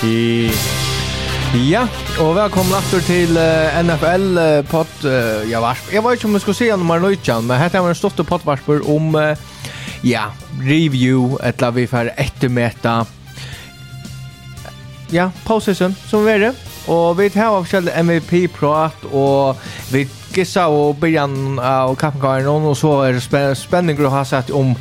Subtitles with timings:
[0.00, 1.82] Ja,
[2.22, 5.90] og velkommen aftur til uh, NFL uh, pod uh, ja, varp.
[5.92, 8.80] Jeg vet ikke om jeg skal si nummer 19, men her er en stort pottvarper
[8.88, 9.36] om, uh,
[10.00, 10.30] ja,
[10.64, 13.02] review, etla vi for ettermeta,
[15.12, 16.54] ja, postseason, som vi er det.
[16.88, 19.60] Og vi tar av forskjellig MVP-prat, og
[19.92, 24.48] vi gissa og byrjan av kappengaren, og så er det spen spenning å ha sett
[24.48, 24.72] om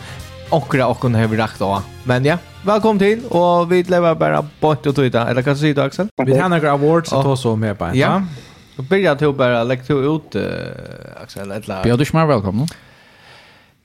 [0.55, 1.83] okra okkon har vi rakt av.
[2.07, 5.21] Men ja, Velkommen til, og vi lever bare bort og tøyta.
[5.31, 6.09] Eller hva sier du, Axel?
[6.27, 7.87] Vi har några awards og tås så med på.
[7.95, 8.21] Ja.
[8.75, 11.47] Så börjar jeg bara lägga till ut, uh, Axel.
[11.83, 12.67] Bjør du ikke välkommen?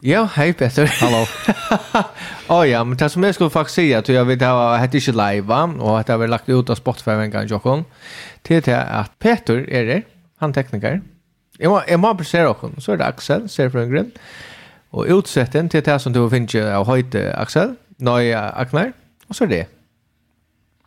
[0.03, 0.87] Ja, hej Peter.
[0.87, 1.27] Hallå.
[2.49, 4.97] oh, ja, men det som jag skulle faktiskt säga att jag vet att det hette
[4.97, 5.63] inte live va?
[5.81, 7.85] och att jag har lagt ut av Spotify en gång Jokon.
[8.43, 10.03] Till det att Peter är det,
[10.39, 11.01] han tekniker.
[11.59, 14.11] Jag må, jag må presera honom, så är det Axel, ser från grunn.
[14.91, 17.75] Och utsätten till det som du finns av höjde Axel.
[17.99, 18.93] Nøye Aknar,
[19.29, 19.65] og så er det.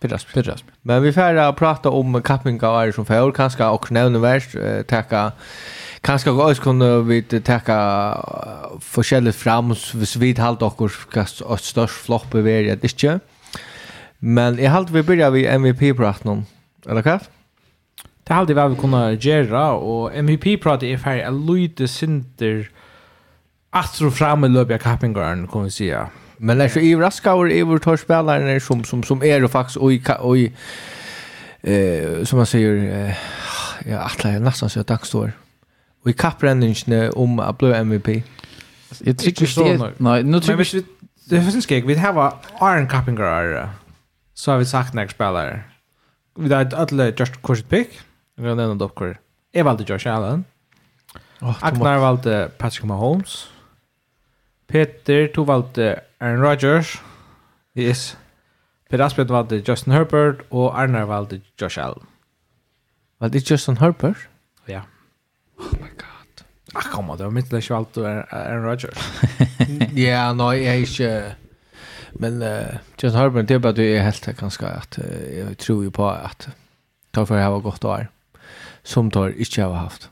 [0.01, 0.33] Pirrasp.
[0.33, 0.65] Pirrasp.
[0.83, 4.81] Men vi färra prata om kappinga och är som för kanske och nämna värst eh,
[4.81, 5.31] tacka
[6.01, 8.17] kanske också kunde vi tacka
[8.79, 13.19] forskjelligt fram så vi halt och kast och störst flopp bevär det inte.
[14.19, 16.45] Men jag halt vi börjar vi MVP-praten om.
[16.85, 17.19] Eller vad?
[18.23, 22.69] Det halt vi kunde göra och MVP prata är för en lite sinter,
[23.69, 26.09] Astro framme löp jag kappingaren, kan vi säga.
[26.37, 29.77] Men det är så i Raskauer i vår torspelare som som som är och faktiskt
[29.77, 30.53] och i och i
[31.61, 33.15] eh som man säger eh,
[33.91, 35.31] ja alla är nästan så tack står.
[36.03, 38.07] Och i kapprendingen om att bli MVP.
[38.99, 40.85] Jag tycker inte nej nu tycker vi
[41.29, 43.69] det finns inte vi har Iron Kappinger
[44.33, 45.63] så har vi sagt nästa spelare.
[46.35, 47.89] Vi har alla just kurset pick.
[48.35, 49.17] Vi har nämnt upp kvar.
[49.51, 50.43] Jag valde Josh Allen.
[51.39, 53.47] Agnar valde Patrick Mahomes.
[54.67, 57.01] Peter, du valgte Aaron Rodgers.
[57.77, 58.17] Yes.
[58.89, 62.07] Per Asbjørn valgte Justin Herbert, og Arnar valgte Josh Allen.
[63.19, 64.29] Valgte Justin Herbert?
[64.67, 64.81] Ja.
[65.59, 66.43] Oh my god.
[66.75, 68.97] Ah, kom, det var mitt ikke valgte Aaron Rodgers.
[69.95, 71.35] Ja, nei, jeg er ikke...
[72.19, 75.83] Men uh, Justin Herbert, det er bare du er helt ganske at uh, jeg tror
[75.83, 76.49] jo på at
[77.13, 78.07] tar for jeg har gått år
[78.87, 80.09] som tar ikke jeg har haft.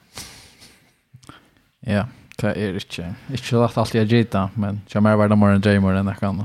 [1.86, 1.92] Ja.
[1.92, 2.25] Yeah.
[2.42, 3.14] Det er ikke.
[3.32, 6.44] Ikke lagt alltid jeg gita, men jeg mer verda morgen dreamer enn jeg kan.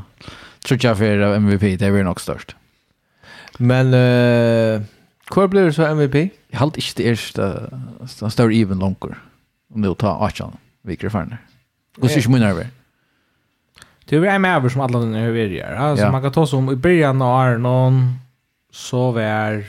[0.64, 2.54] Tror ikke jeg fyrir MVP, det blir nok størst.
[3.58, 4.80] Men uh,
[5.32, 6.14] hvor blir det så MVP?
[6.50, 9.18] Jeg halte ikke det er større even langer.
[9.74, 10.54] Om du tar 18
[10.86, 11.38] viker i ferne.
[12.00, 12.70] Gås ikke mye nerver.
[14.10, 15.74] Det er en med som alla den är över gör.
[15.74, 16.10] Alltså ja.
[16.12, 18.18] man kan ta som i början av Arnon
[18.70, 19.64] så var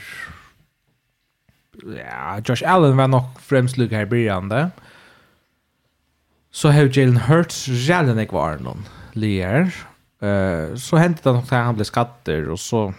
[1.96, 4.70] ja, Josh Allen var nog främst lugg här i början där
[6.52, 8.84] så har Jalen Hurts jävla nek var noen
[9.16, 9.72] lier.
[10.22, 12.92] Uh, så hände det nok han blev skatter, och så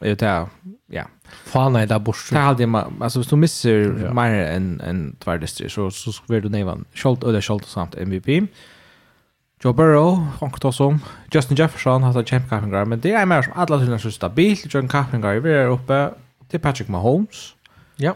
[0.00, 0.46] är det
[0.86, 1.04] ja.
[1.44, 2.30] Fan är det bort.
[2.30, 4.12] Det hade alltid, alltså hvis du misser ja.
[4.12, 6.84] mer än en tverdestri, så, så vill du nevan.
[6.94, 8.48] kjolt, eller det samt MVP.
[9.64, 11.00] Joe Burrow, Frank Tossom,
[11.34, 14.74] Justin Jefferson har tagit Champ Kaffengar, men det är mer som alla tiden så stabilt.
[14.74, 16.10] John Kaffengar er oppe,
[16.50, 17.54] til Patrick Mahomes.
[17.98, 18.12] Ja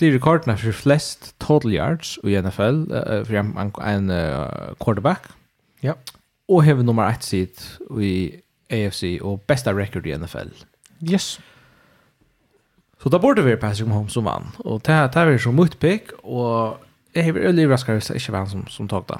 [0.00, 5.30] li rekordene for flest total yards i NFL uh, for en, en uh, quarterback.
[5.82, 5.92] Ja.
[6.48, 10.52] Og hever nummer ett sitt i AFC og bästa record i NFL.
[11.02, 11.40] Yes.
[13.02, 14.46] Så da borde vi Patrick Mahomes som vann.
[14.58, 16.78] Og det här är som motpick og
[17.14, 19.16] jeg hever øyelig raskere hvis det ikke var han som, som tog det.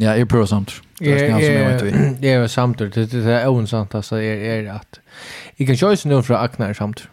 [0.00, 0.82] Ja, jeg prøver samt.
[1.00, 2.90] Jeg er samt, det
[3.34, 5.00] er jo samt, altså, jeg er at
[5.58, 7.08] jeg kan kjøyse noen fra Akna er samt.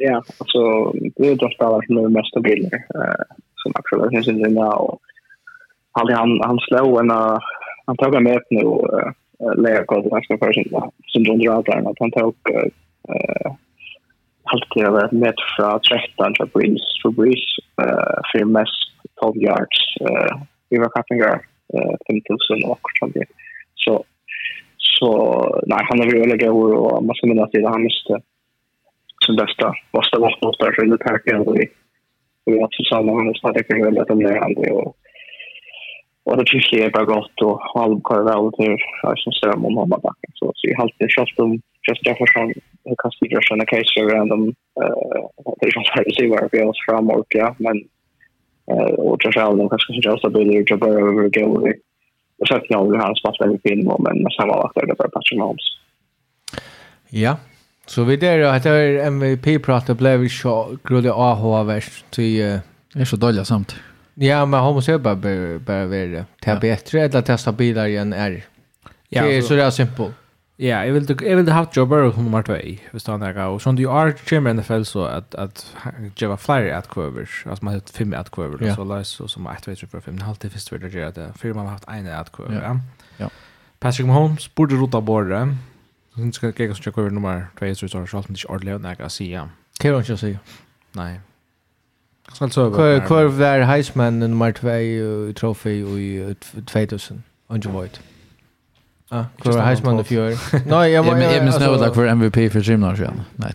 [0.00, 2.68] Ja, alltså det är de spelare som är mest stabila.
[2.76, 3.24] Eh,
[3.54, 5.00] som Axel Hensen är nu och
[5.92, 7.10] han han han slår en
[7.86, 8.64] han tog med nu
[9.56, 12.34] lägga kod den nästa person som John Droughton att han tog
[13.08, 13.52] eh
[14.44, 17.52] halvt över med från 13 för Breeze för Breeze
[17.82, 18.86] eh för mest
[19.20, 20.36] 12 yards eh
[20.68, 21.40] vi var kapingar
[21.74, 23.26] eh 5000 och sånt där.
[23.74, 24.04] Så
[24.98, 25.10] så
[25.66, 28.20] nej han har väl lägga och man ska minnas det han måste
[29.26, 30.18] som bästa värsta
[30.58, 31.66] där för det här kan vi.
[32.46, 34.96] Vi har Susanna och hennes hade kunnat välja dem där aldrig och
[36.26, 39.54] och det tycker jag är bara gott och halv kvar väl till jag som ser
[39.54, 41.52] om mamma backen så så jag alltid kört om
[41.88, 42.52] just därför som
[42.82, 44.48] jag kan styra sådana case around än
[44.82, 45.24] eh
[45.60, 47.54] det är som här ser var vi oss framåt ja.
[47.58, 47.76] Men
[48.70, 51.48] eh och jag själv de kanske inte just att det är bara över och gå
[52.38, 54.94] och så att jag vill ha en spats väldigt fin men samma vakt är det
[54.98, 55.66] bara passion homes
[57.10, 57.36] Ja,
[57.86, 62.60] Så vi där då, det är MVP-pratet blev vi så grodde AH-värst till...
[62.92, 63.76] Det är så dåliga samt.
[64.14, 65.14] Ja, men han måste bara
[65.58, 68.44] bara vara till bättre eller testa bilar igen är.
[69.08, 70.14] Ja, det är så där simpelt.
[70.58, 72.54] Ja, jeg vil, jeg vil ha Joe Burrow som nummer 2.
[72.92, 75.66] Visst han där Og sånn, du är chairman NFL så at, at
[76.16, 79.68] Jeva Flyer at covers, altså man har fem att covers så läs så som att
[79.68, 81.54] vet för fem halvt först för det där.
[81.54, 82.80] Man har haft en att cover.
[83.18, 83.28] Ja.
[83.80, 85.28] Patrick Mahomes borde rota bort.
[86.16, 89.12] Sen ska jag gå checka över nummer 2 så så så inte ordentligt när jag
[89.12, 89.48] ser.
[89.78, 90.38] Kan jag inte se.
[90.92, 91.20] Nej.
[92.38, 93.06] Kan så över.
[93.06, 96.36] Kvar var Heisman nummer 2 i trofé i
[96.66, 97.22] 2000.
[97.48, 97.98] Ungevoid.
[99.08, 100.38] Ah, kvar Heisman of year.
[100.66, 103.22] Nej, jag var jag minns nog för MVP för Jimnar sen.
[103.36, 103.52] Nej.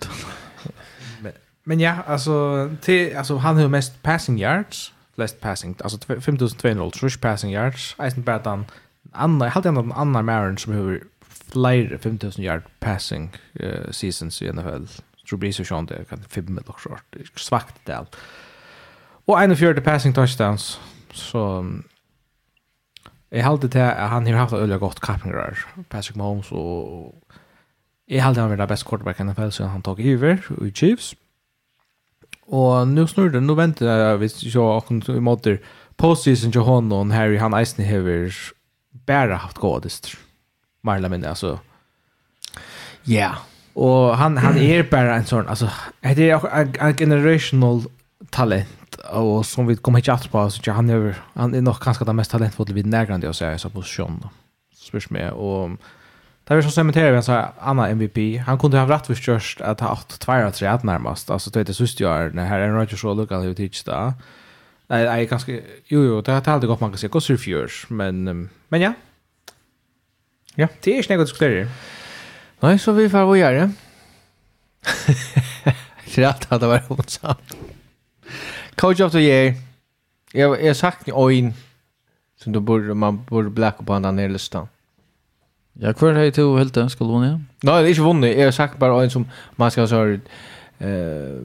[1.64, 7.20] Men ja, alltså till alltså han har mest passing yards, flest passing, alltså 5200 rush
[7.20, 7.96] passing yards.
[8.00, 8.66] Eisen Batan.
[9.12, 11.00] Anna, jag hade ändå en annan Marin som har
[11.54, 14.86] flere 5000 yard passing uh, seasons i NFL.
[15.26, 16.90] Så blir så sjön det kan fem med också
[17.36, 18.06] svagt del.
[19.26, 20.80] Och en fjärde passing touchdowns.
[21.14, 21.66] Så
[23.32, 25.56] jeg halte til at han har haft øyelig godt kappinger.
[25.90, 27.16] Patrick Mahomes og
[28.08, 31.16] jeg halte han var den bästa quarterback i NFL siden han tog över i Chiefs.
[32.48, 35.60] Og nu snur det, nu väntar jag vi så och i måter
[35.98, 38.32] postseason till honom Harry han eisen har
[39.08, 40.16] bare haft godast.
[40.16, 40.31] Mm
[40.82, 41.60] Marla men alltså.
[43.04, 43.36] Ja.
[43.74, 45.70] Och han han är bara en sån alltså
[46.02, 47.84] det är en generational
[48.30, 52.16] talent och som vi kommer chat på så han är han är nog kanske den
[52.16, 54.28] mest talentfulla vid närgrande jag säger så på Sean.
[54.76, 55.70] Spörs med och
[56.44, 58.42] Det var som cementerar vi sa annan MVP.
[58.46, 61.30] Han kunde ha rätt för att ha haft två tre att närmast.
[61.30, 64.14] Alltså det är sist jag när här är Roger så luckan ut hit där.
[64.88, 65.52] Nej, jag ganska
[65.86, 67.38] jo jo, det har alltid gått man kan se hur
[67.90, 68.94] men men ja,
[70.58, 71.66] Ja, det er ikke noe å diskutere.
[72.62, 73.70] Nei, så vi får gjøre.
[76.06, 77.56] Ikke rett at det var omsatt.
[78.76, 79.56] Coach of the year.
[80.34, 81.54] Jeg, jeg har sagt en øyn
[82.42, 84.70] som du burde, man burde blekke på den her listan.
[85.80, 87.38] Ja, hver hei til helt den skal vunne, ja?
[87.64, 88.28] Nei, det er ikke vunne.
[88.28, 89.28] Jeg har sagt bare en som
[89.58, 90.02] man skal så...
[90.82, 91.42] Uh,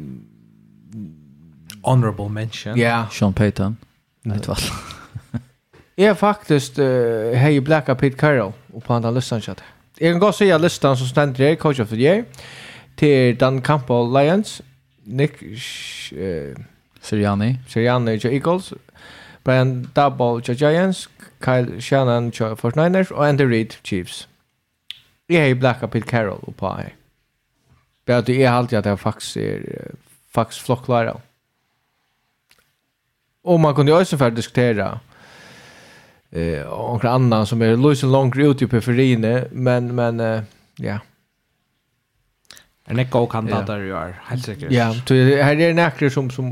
[1.84, 2.76] Honorable mention.
[2.76, 2.82] Ja.
[2.82, 3.10] Yeah.
[3.12, 3.78] Sean Payton.
[4.24, 4.58] Nei, det
[5.98, 9.62] Jag faktiskt uh, hej Black Pete Carroll och på andra listan chat.
[9.98, 12.24] Jag kan gå se jag listan som ständer där coach of the year
[12.96, 14.62] till Dan Campbell Lions,
[15.04, 16.54] Nick uh,
[17.00, 18.72] Sirianni, Sirianni til Eagles,
[19.44, 21.08] Brian Dabble til Giants,
[21.40, 24.28] Kyle Shannon til 49ers och Andy Reid Chiefs.
[25.28, 26.92] Jeg hej Black Pete Carroll och på här.
[28.06, 29.90] Bara det är alltid att jag faktiskt är
[30.30, 31.16] faktiskt flocklara.
[33.42, 35.00] Och man kunde ju också för diskutera
[36.30, 40.42] eh och annan som är lösen långt ut i periferin men men eh,
[40.76, 40.98] ja.
[42.88, 43.98] En ekko kandidater ja.
[43.98, 44.72] är helt säkert.
[44.72, 46.46] Ja, så här är näkrar som som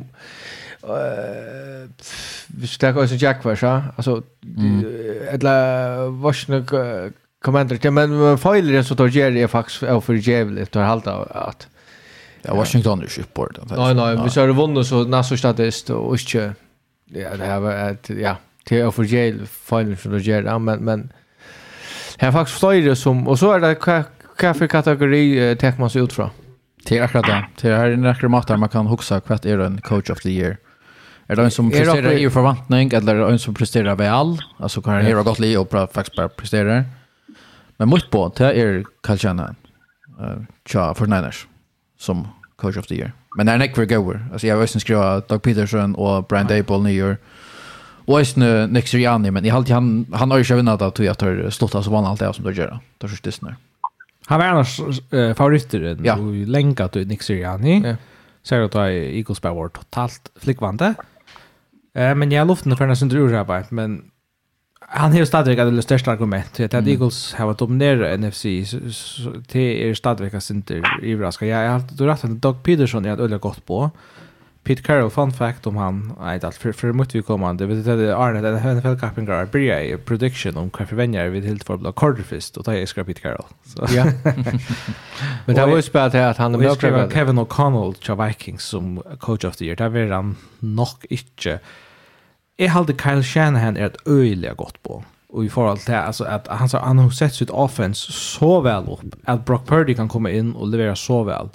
[0.83, 1.65] eh
[2.47, 4.23] vi ska gå Jack var så alltså
[5.29, 6.65] eller varsna
[7.79, 11.69] till men failen så tar Jerry faktiskt för jävligt tar halta att
[12.47, 13.59] Ja, Washington är ju.
[13.77, 16.53] Nej, nej, vi kör vunnit så nästa statist och inte
[17.05, 21.13] ja, det här var ja, det är för jail final som det gör men men
[22.19, 24.05] här faktiskt flyger som och så är det
[24.37, 26.31] kaffe kategori tar man sig ut från.
[26.89, 27.47] Det akkurat det.
[27.61, 30.57] Det är en akkurat mat man kan huxa kvart är en coach of the year.
[31.27, 34.39] Är det en som presterar i förväntning eller är det en som presterar väl?
[34.59, 36.85] Alltså kan det göra gott liv och faktiskt bara presterar.
[37.77, 39.57] Men mot på det är Kalchanan.
[40.21, 41.47] uh, tja för Niners
[41.99, 43.13] som coach of the year.
[43.37, 47.21] Men när Nick Vergoer, alltså jag vill skriva Doug Peterson och Brian Dable New York
[48.07, 51.19] Och är snö Nexeriani men i halt han han har ju ju vinnat att jag
[51.19, 52.79] tar slått alltså vann allt det som du gör.
[52.99, 53.41] Då så stis.
[54.27, 54.81] Han var annars
[55.13, 56.17] eh, favoriter ja.
[56.17, 57.83] och länkat till Nexeriani.
[57.85, 57.97] Ja.
[58.43, 60.95] Ser att jag Eagles by var totalt flickvante.
[61.95, 64.03] Eh men jag luften för nästan drur jag men
[64.89, 66.89] han har stadig det største argument att mm.
[66.89, 68.45] Eagles har varit dominerat NFC
[69.53, 71.47] det er stadigvæk att inte överraska.
[71.47, 73.91] Jeg har rett att Doug Peterson er et öle godt på.
[74.65, 77.85] Pete Carroll, fun fact om han, nej det för for mycket vi kommer det vet
[77.85, 81.77] det är Arne den NFL Kappingar blir i prediction om kanske vänner vid helt för
[81.77, 83.47] bli quarterfist och da är skräp Pete Carroll.
[83.89, 84.05] Ja.
[85.47, 89.45] Men det var ju spelat här att han möter Kevin O'Connell til Vikings som coach
[89.45, 89.77] of the year.
[89.77, 91.59] det var han nog ikke.
[92.59, 95.05] Jeg halte Kyle Shanahan er et øyelig godt på.
[95.29, 99.05] Og i forhold til altså, at han, han har sett sitt offense så vel opp,
[99.27, 101.51] at Brock Purdy kan komme inn og levere så vel.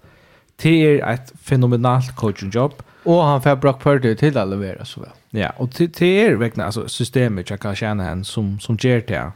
[0.62, 2.84] Det er et fenomenalt coaching job.
[3.04, 5.10] Och han får Brock Purdy till att leverera så väl.
[5.30, 9.04] Ja, och till till er vägna alltså systemet jag kan känna han som som ger
[9.08, 9.32] det.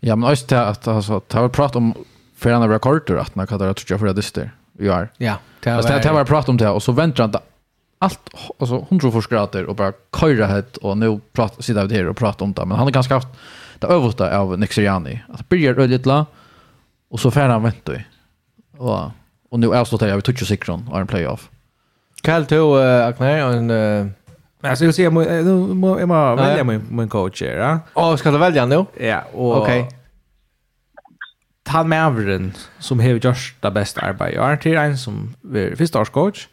[0.00, 1.94] Ja, men också det att alltså ta och prata om
[2.36, 4.50] för andra rekorder att när kadar tror jag för det där.
[4.78, 5.06] Ja.
[5.16, 5.36] Ja.
[5.66, 7.34] Alltså det har pratat om det och så väntar han
[7.98, 8.20] allt
[8.58, 12.44] alltså 100 forskare och bara köra het och nu prata sitta vid här och prata
[12.44, 13.28] om det men han är ganska haft
[13.78, 16.06] det översta av Nixeriani att börja ödligt
[17.08, 18.04] och så färdan väntar vi.
[18.78, 19.10] Och
[19.54, 21.50] och nu är så där jag vi touchar sikron och en playoff.
[22.24, 23.66] Kall to Agnar och en
[24.60, 27.56] Men så jag ser må jag må välja min min coach här.
[27.56, 27.78] Ja.
[27.94, 28.84] Åh, ska du välja nu?
[29.00, 29.88] Ja, och Okej.
[31.64, 34.34] Tan Mavren som har gjort det bästa arbetet.
[34.34, 36.48] Jag är till en som är förstaårscoach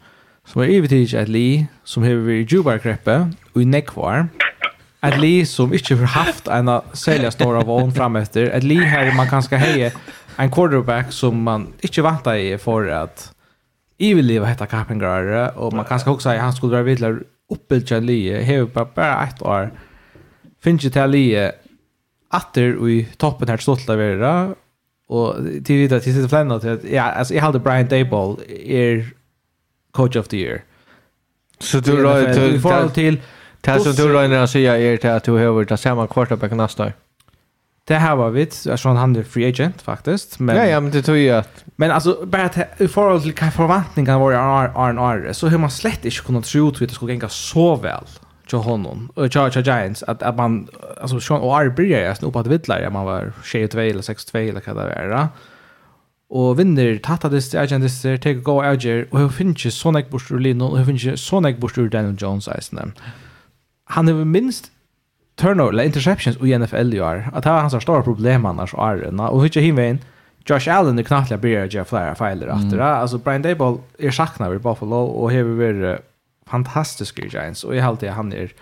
[0.46, 4.28] som är övertygad att Lee som har varit i Jubar Kreppe och i Nekvar
[5.02, 8.42] ett li som inte har haft en sälja stora vån fram efter.
[8.42, 9.92] Ett li här man kanske hejer
[10.36, 13.31] en quarterback som man inte väntar i för att
[14.10, 17.18] överleva hetta Kappengrar och man kanske också han skulle vara vidare
[17.52, 19.70] uppbildja lige hevur bara bara ett år
[20.60, 21.52] Finns ju till lige
[22.30, 24.54] atter i toppen här stolt av era
[25.08, 29.10] och till vidare till sitt flänna till att ja alltså jag hade Brian Dayball är
[29.90, 30.62] coach of the year.
[31.58, 32.62] Så du rör till
[32.94, 33.20] till
[33.60, 36.84] Det som du rör när jag säger är att du har det samma quarterback nästa
[36.84, 36.92] år.
[37.84, 40.38] Det här var vi, eftersom han är free agent faktiskt.
[40.38, 41.64] Men, ja, ja, men det tror jag att...
[41.76, 46.16] Men alltså, bara att i förhållande till förväntningarna var R&R så har man slett inte
[46.16, 48.04] kunnat tro att det skulle gänga så väl
[48.48, 49.10] till honom,
[49.52, 50.68] till Giants, att, att man,
[51.00, 52.90] alltså Sean och Arre började nästan uppåt vittlar.
[52.90, 55.28] man var 22 eller 62 eller vad det var.
[56.28, 60.32] Och vinner, tattar dess, agent dess, take go agent, och hur finns ju Sonic Bush
[60.32, 62.48] ur Lino, och hur finns ju Sonic Bush ur Daniel Jones.
[63.84, 64.70] Han är minst
[65.36, 67.30] turnover eller interceptions i NFL i år.
[67.32, 69.28] Att det var hans stora problem annars och arena.
[69.28, 69.98] Och hur hinner
[70.46, 72.76] Josh Allen är knappt blir jag flera fejler efter.
[72.76, 72.80] Mm.
[72.80, 75.96] Alltså Brian Dayball är saknar vid Buffalo och har vi
[76.46, 78.52] fantastisk i Giants och i allt det han är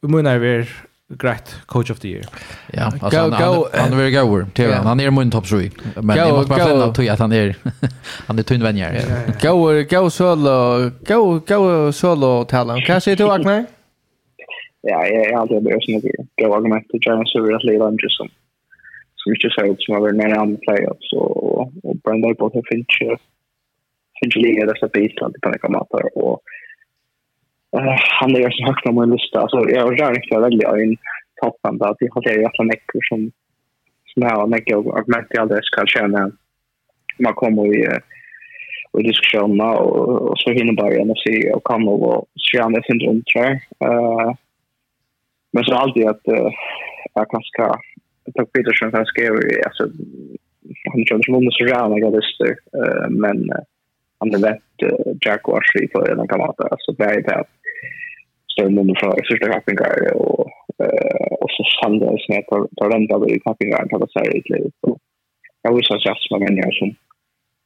[0.00, 0.68] Vi när vi
[1.08, 2.24] great coach of the year.
[2.72, 4.46] Ja, alltså go, han, go, han, han är goer.
[4.58, 4.84] Yeah.
[4.84, 5.70] Han är min topp 3.
[5.94, 7.56] Men go, jag måste bara finna tog att han är
[8.26, 9.02] han är tunn vänjer.
[9.42, 13.66] Gå go solo, go go solo kan Kanske du Agnar?
[14.82, 16.02] ja, jag har alltid börjat som att
[16.36, 18.28] gå argument till Giants Surrey att leda just som
[19.16, 22.86] som inte ser ut som har över när han playoffs och, och Brandon Potter finns
[24.20, 26.40] finns liga dessa bitar att kunna komma där och
[27.76, 30.96] uh, han är så högt på min lista alltså jag har gärna inte välja en
[31.42, 33.30] toppen där att har det jättela mycket som
[34.06, 36.30] som jag har mycket argument jag aldrig ska känna
[37.18, 37.98] man kommer i
[38.92, 43.22] och diskussionerna och, och så hinner bara gärna se och kan och så gärna syndrom
[43.22, 43.52] tror jag.
[43.88, 44.34] Uh,
[45.52, 46.50] Men så alltid att uh,
[47.14, 47.74] jag kan ska
[48.36, 49.84] Tog Peterson kan skriva alltså
[50.92, 52.46] han känner som om det så jävla jag visste
[52.80, 53.62] uh, men uh,
[54.18, 54.68] han det vet
[55.24, 57.44] Jack Washley på den kan man alltså det berg det
[58.46, 60.46] så nummer för första kappingar och
[60.82, 62.46] uh, och så sandar snett
[62.78, 64.98] på den där i kappingar tar det här lite så
[65.62, 66.94] jag vill så att man menar som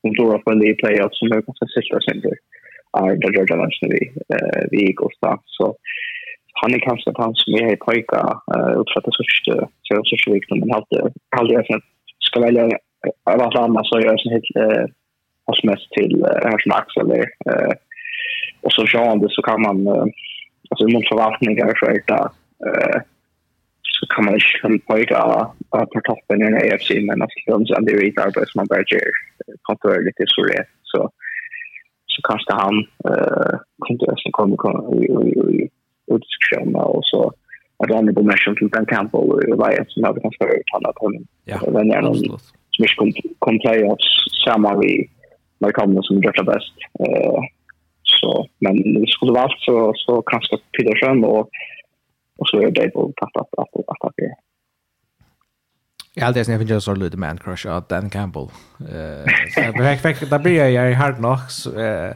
[0.01, 2.39] som då på den i playoff som jag kan se sig där sen där
[3.01, 4.03] är det Georgia National vi
[4.71, 5.13] vi går
[5.47, 5.77] så
[6.61, 8.21] han är kanske han som är i pojka
[8.57, 11.81] uh, uppfattar första så jag så sjukt men hade aldrig jag
[12.19, 14.91] ska välja av alla andra så jag sen helt
[15.45, 17.27] oss mest till uh, här som Axel är
[18.61, 20.07] och så Jean det så kan man uh,
[20.71, 22.31] alltså mot förvaltningar så är det
[23.83, 25.21] så kan man inte kan pojka
[25.77, 28.59] uh, på toppen i en AFC men alltså de som det är i arbete som
[28.59, 28.85] man börjar
[29.63, 31.11] kontinuerligt så det så
[32.07, 32.77] så kanske han
[33.09, 34.57] eh kunde sen komma
[34.97, 35.71] i
[36.07, 37.33] diskussionerna och så
[37.79, 37.91] att
[38.25, 40.45] mention till Ben Campbell och Elias som hade kanske
[40.89, 42.41] att honom Ja, den är någon absolut.
[42.71, 44.11] som inte kom, kom playoffs
[44.45, 45.11] samma vi
[45.59, 46.75] när det kommer som gör det bäst.
[47.01, 47.41] Eh,
[48.03, 51.49] så, men det skulle vara allt så, så kanske Peterson och,
[52.39, 54.35] och så är det på att att att att att det
[56.15, 58.49] Jag hade sen jag finns så lite man crush av Dan Campbell.
[58.81, 59.75] Eh så jag
[60.31, 62.15] där blir jag i hard knocks eh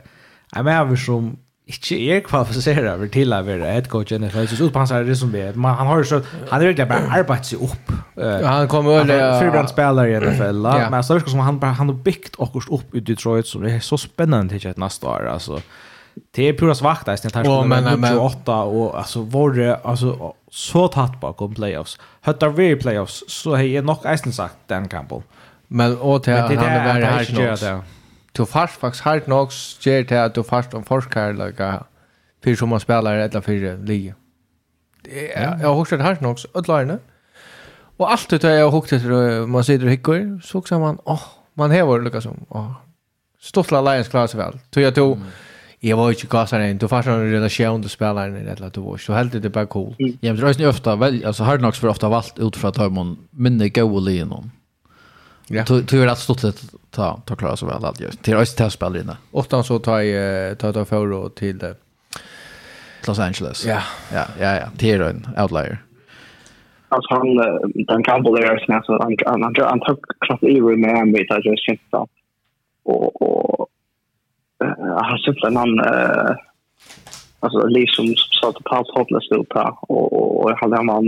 [0.56, 1.36] jag menar som
[1.70, 4.44] ikke er kvalifiseret for til å være head coach i NFL.
[4.44, 5.56] Jeg synes Utpans er det som er.
[5.56, 7.92] Men han har jo så, han er virkelig bare arbeidet seg opp.
[8.18, 9.20] han kom jo øyne.
[9.40, 10.64] Fyrbrann spiller i NFL.
[10.66, 10.88] Ja.
[10.92, 13.84] Men så virker som han, han har byggt akkurat opp i Detroit, så det er
[13.84, 15.62] så spennende til ikke neste år, altså.
[16.30, 20.88] Det är pura svagt där sen tar men, 28 och alltså var det alltså så
[20.88, 21.98] tatt bakom playoffs.
[22.20, 25.22] Hade vi playoffs så har jag nog Eisen sagt Dan Campbell.
[25.66, 27.80] Men åt han hade varit här
[28.36, 31.70] du fast faktisk hardt nok gjør til at du fast om forskarlaga
[32.44, 34.14] fyrir som man spelar eller fyrir lige.
[35.10, 36.98] Jeg har hukt det hardt nok ødlarne.
[37.98, 41.26] Og alt det jeg har hukt det man sitter og hikker, så kan man, åh,
[41.56, 42.72] man har hever lukka som, åh,
[43.40, 44.60] stortla Lions klarer seg vel.
[44.74, 45.18] Så jeg tog,
[45.82, 49.16] jeg var ikke gassar enn, du fast en relasjon til spelaren eller du var, så
[49.16, 49.94] helt det er bare cool.
[50.22, 53.68] Ja, men det er ofta, altså hardt nok for ofta valgt ut fra tøymon minne
[53.68, 54.52] gau og lige noen.
[55.52, 55.64] Ja.
[55.68, 56.40] Du du är rätt stort
[56.90, 58.22] ta ta klara så väl allt just.
[58.22, 59.16] Till oss till spelarna.
[59.30, 61.74] Åtta så tar jag tar ta och till
[63.06, 63.66] Los Angeles.
[63.66, 63.82] Ja.
[64.12, 64.66] Ja, ja, ja.
[64.76, 65.78] Till en outlier.
[66.88, 67.36] Alltså han
[67.86, 71.40] den Campbell där sen så han han han tog kraft i rum med mig där
[71.48, 72.06] just shit så.
[72.82, 73.68] Och och
[74.58, 75.86] har sett en annan
[77.40, 81.04] alltså liksom så Paul hopplös ut där och och han man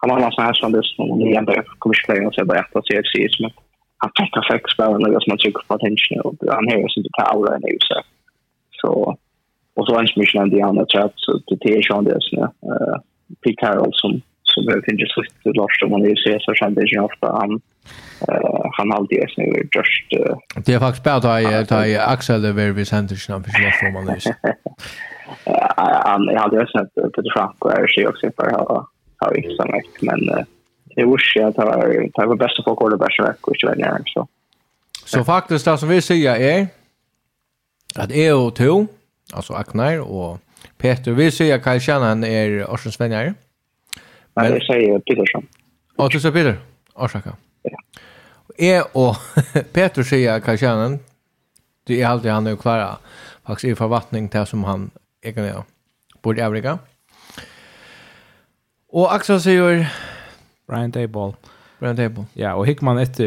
[0.00, 2.58] han har nästan här som det som om det ändå kommer spela och så bara
[2.58, 3.50] att se FC som
[4.02, 6.20] han tackar för spelarna och man tycker på attention.
[6.24, 8.00] Och han har sin aura nu så.
[8.80, 9.16] Så
[9.74, 12.96] och så hans mission and the on chat så det är ju det så eh
[13.44, 17.04] Pete Carroll som som jag finner så det om man ju se så kände jag
[17.04, 17.60] ofta han
[18.72, 19.44] han alltid är snö
[19.76, 24.06] just det är faktiskt bara att jag Axel över vid centern han försöker få man
[24.06, 24.20] det
[26.10, 28.50] han hade ju sett på det frank och är också för
[29.20, 30.02] har vi sannolikt.
[30.02, 30.44] Men uh,
[30.84, 34.02] jag vill att det var, det var bästa på quarterback som jag inte väljer.
[34.06, 34.28] Så.
[35.04, 36.66] så faktiskt det som vi säger är
[37.94, 38.86] att jag och to,
[39.32, 40.38] alltså Aknar och
[40.78, 43.34] Peter, vi säger att Kyle Shannon är Orsens vänjare.
[44.34, 45.46] Men jag säger Petersson.
[45.96, 46.58] Ja, du säger Peter.
[46.94, 47.36] Orsaka.
[47.62, 47.78] Ja.
[48.56, 49.16] Jag och
[49.72, 50.98] Peter säger att Kyle Shannon,
[51.86, 52.98] det är alltid han är klara.
[53.46, 54.90] Faktiskt i förvattning till som han
[55.22, 55.64] är kan göra.
[56.22, 56.78] Borde övriga.
[58.92, 59.92] Och Axel säger
[60.68, 61.34] Brian Dayball.
[61.78, 62.24] Brian Dayball.
[62.32, 63.26] Ja, och Hickman efter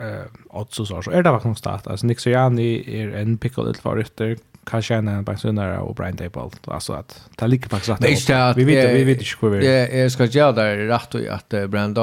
[0.00, 1.86] eh Otso så så är det verkligen start.
[1.86, 4.36] Alltså Nick Sirianni är en pickle till favoritter.
[4.64, 6.50] Kanske en av Bensonera och Brian Dayball.
[6.64, 8.00] Alltså att ta lika på rätt.
[8.00, 9.66] Nej, det vi vet vi vet inte hur vi.
[9.66, 11.94] Ja, jag ska göra där rätt och att Brian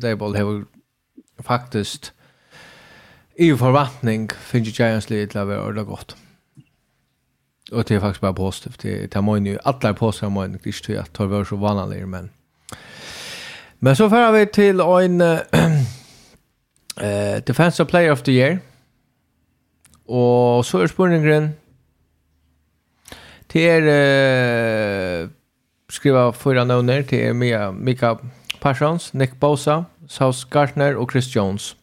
[0.00, 0.64] Dayball har
[1.42, 2.12] faktiskt
[3.34, 6.16] i förväntning finns ju Giants lite över gott.
[6.16, 6.27] Mm.
[7.72, 8.82] Och det är faktiskt bara positivt.
[8.82, 12.30] Det tar man ju alla det er inte til att det var så vanlig, men
[13.80, 15.38] Men så får vi till en eh
[17.46, 18.58] defensive player of the year.
[20.08, 21.54] Og så er spurningen
[23.52, 25.28] Det er eh,
[25.90, 28.14] skriva fyra nöner til er Mia, Mika
[28.60, 31.76] Parsons, Nick Bosa, South Gardner og Chris Jones.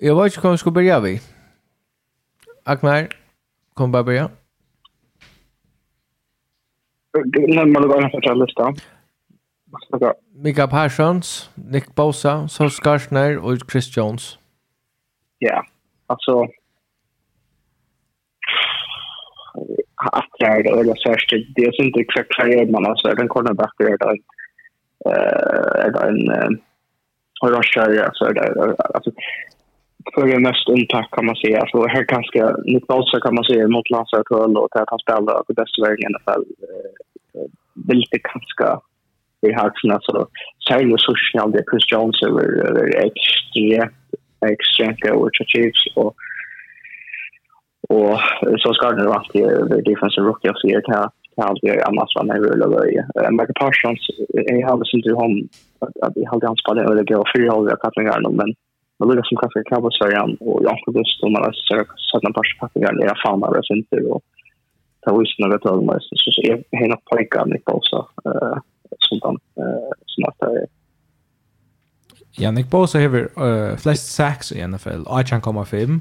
[0.00, 1.20] Jeg vet ikke hva vi skal begynne vi.
[2.66, 3.19] Agnar,
[3.80, 4.30] kom bara börja.
[7.48, 8.76] Lämna det bara för listan.
[10.34, 14.38] Mika Parsons, Nick Bosa, Sol Skarsner och Chris Jones.
[15.38, 15.66] Ja,
[16.06, 16.42] alltså
[20.12, 23.28] att det är det eller särskilt det är inte exakt vad gör man alltså den
[23.28, 24.16] cornerback är det
[25.06, 26.60] eh är det en
[27.42, 29.12] och rushar är det alltså
[30.14, 31.66] för det mesta intack kan man säga.
[31.70, 35.52] Så här ganska, Nick Bosa kan man säga mot landslagskull och att han spelar på
[35.52, 36.44] bästa vägen i alla fall.
[36.66, 38.80] Eh, lite ganska
[39.48, 40.26] i halsen alltså.
[40.68, 43.92] Särskilt så snabbt det Chris Jones över, över extremt,
[44.54, 46.14] extremt över Chiefs och
[47.88, 48.18] och
[48.58, 50.82] så ska det nog alltid vara defensive rookie of the year.
[50.86, 50.92] Det
[51.36, 53.02] kan alltid göra annars vad man vill börja.
[53.30, 54.02] Michael Parsons,
[54.38, 55.48] eh, jag hade inte honom,
[56.14, 58.54] vi hade han spelat över det och fyra halvliga tappningar men
[59.00, 61.52] Men det som kanske kan vara så igen och jag har lust om man har
[61.52, 64.22] sökt sådana parspackningar när jag fan av det inte och
[65.04, 68.58] ta visst när det tar mig så så är hela pojkar ni på eh
[68.98, 70.66] som sånt eh som att det
[72.38, 76.00] Ja, Nick Bosa har uh, flest sacks i NFL, 8,5.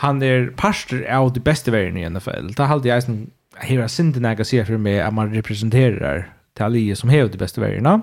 [0.00, 2.54] Han er parster av de beste verden i NFL.
[2.56, 3.18] Da halde jeg som,
[3.56, 6.24] her er synden jeg sier for meg at man representerar
[6.56, 8.02] det alliet som har de beste verden.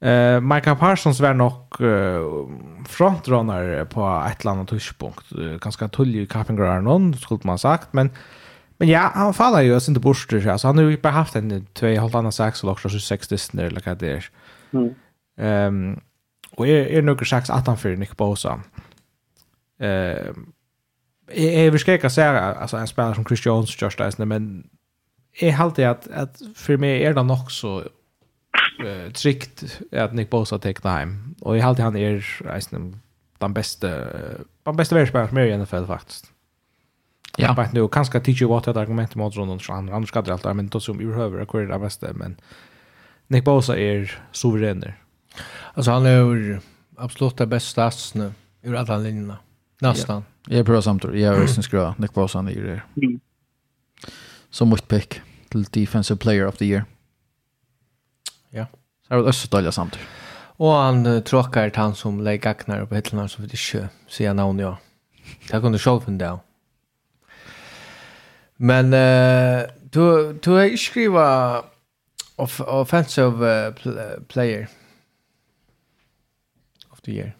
[0.00, 2.48] Eh, Micah Parsons var nok uh,
[2.86, 5.32] frontrunner på ett eller annet tidspunkt.
[5.32, 8.10] Uh, ganska tullig i Kappinger någon, skulle man sagt, men
[8.78, 10.40] Men ja, han faller ju sin borster.
[10.40, 10.52] det.
[10.52, 13.94] Alltså han har jo bare haft en två halvt andra sex och också eller hva
[13.94, 14.30] det er.
[14.72, 14.94] Mm.
[15.38, 16.00] Ehm um,
[16.56, 18.60] och är är nog sex att han för Nick Bosa.
[19.80, 20.52] Ehm
[21.28, 24.70] är vi ska säga alltså en spelare som Chris Jones just där men
[25.40, 27.82] är halt det att att för mig är det nog så
[28.80, 33.00] uh, trygt att Nick Bosa take time Och i allt han är resten
[33.38, 33.88] den bästa
[34.62, 36.30] den bästa världsspelaren som är i NFL faktiskt.
[37.36, 37.46] Ja.
[37.46, 40.56] Jag vet nu, kanske teach Watt ett argument mot Ronan Strand, annars ska det alltid,
[40.56, 42.36] men då som urhöver är det bästa, men
[43.26, 44.98] Nick Bosa är suveräner.
[45.74, 46.60] Alltså han är
[46.96, 48.32] absolut det bästa nu,
[48.62, 49.38] ur alla linjerna.
[49.80, 50.24] Nästan.
[50.46, 52.82] Jag är bra samtidigt, jag är skruva, Nick Bosa han är det.
[54.50, 56.84] Som mitt pick till Defensive Player of the Year.
[58.54, 58.66] Ja.
[59.02, 59.98] Så det var også dårlig samt.
[60.58, 64.32] Og han uh, tråkar til han som leik aknar på hittelnar, så vet ikke, sier
[64.32, 64.76] navn, ja.
[65.48, 66.38] Det kunne själv funnet det.
[68.56, 71.24] Men uh, du, du har ikke skriva
[72.38, 74.66] off offensive uh, pl player
[76.90, 77.34] of the year.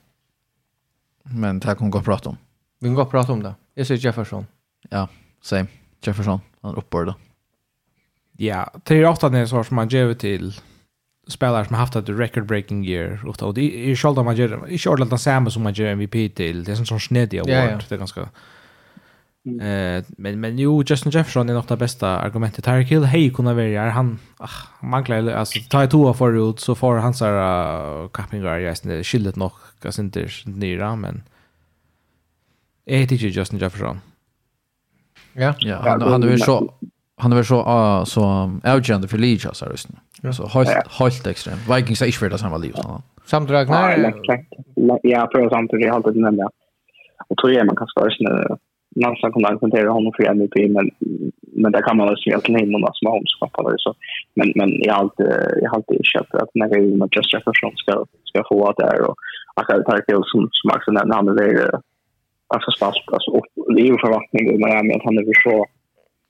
[1.24, 2.38] Men det kan gå og prata om.
[2.80, 3.54] Vi kan gå och prata om det.
[3.74, 4.46] Jag säger Jefferson.
[4.90, 5.08] Ja,
[5.42, 5.66] same.
[6.06, 7.14] Jefferson, han oppbør då.
[8.36, 10.60] Ja, det er när det som man ger till
[11.26, 14.78] spelare som har haft ett record breaking year och det är själva man gör i
[14.78, 17.70] själva den samma som man gör MVP till det är en sån snedig award ja,
[17.70, 17.78] ja.
[17.88, 18.28] det är ganska
[19.46, 22.64] Eh men men ju Justin Jefferson är nog det bästa argumentet.
[22.64, 24.48] Tyreek Hill hej kunna välja han ah,
[24.80, 29.36] manglar alltså ta två förut så får han så här uh, cappingar jag syns skillet
[29.36, 31.22] nog kanske inte nyra men
[32.86, 34.00] är det inte Justin Jefferson.
[35.32, 35.54] Ja.
[35.58, 36.74] Ja, han, han är så
[37.16, 39.88] han är väl så uh, så outgender för Leeds alltså just
[40.22, 40.32] nu.
[40.32, 41.58] Så helt helt extrem.
[41.74, 43.02] Vikings är inte för det samma liv såna.
[43.24, 46.40] Samdrag när ja, för samt det har alltid nämnt.
[47.28, 48.56] Och tror jag man kan skåra sen
[48.96, 50.90] när kunna kan argumentera honom för MVP men
[51.56, 53.94] men där kan man väl se att Neymar som har omskapat så
[54.34, 55.26] men men jag har alltid
[55.62, 59.16] jag har alltid köpt att när vi med just Jefferson ska ska få där och
[59.54, 61.80] att akkurat Tarkel som som också när han är där
[62.54, 65.66] alltså spalt alltså och det är ju förväntning Miami att han är så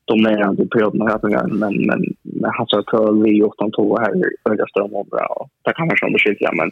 [0.04, 3.60] dominerande i perioden här men men men men han så att vi gjort
[4.00, 6.70] här i öga ström och bra och där kan man ju undersöka men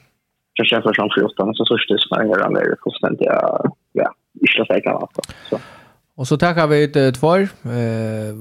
[0.59, 1.75] jag känner som 14 så så
[2.15, 3.29] är det han är fullständigt
[3.93, 4.09] ja
[4.41, 5.59] inte så säkert alltså så
[6.15, 7.37] Och så tackar vi ett två.
[7.37, 7.49] Eh,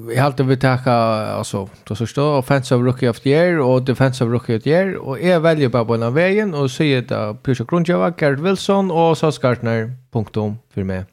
[0.08, 3.82] vi har alltid vi tacka alltså då så står offensive rookie of the year och
[3.82, 7.44] defensive rookie of the year och är väljer bara på den vägen och säger att
[7.44, 11.06] Pusha Grundjava, Gerd Wilson och så Skartner punktum för mig.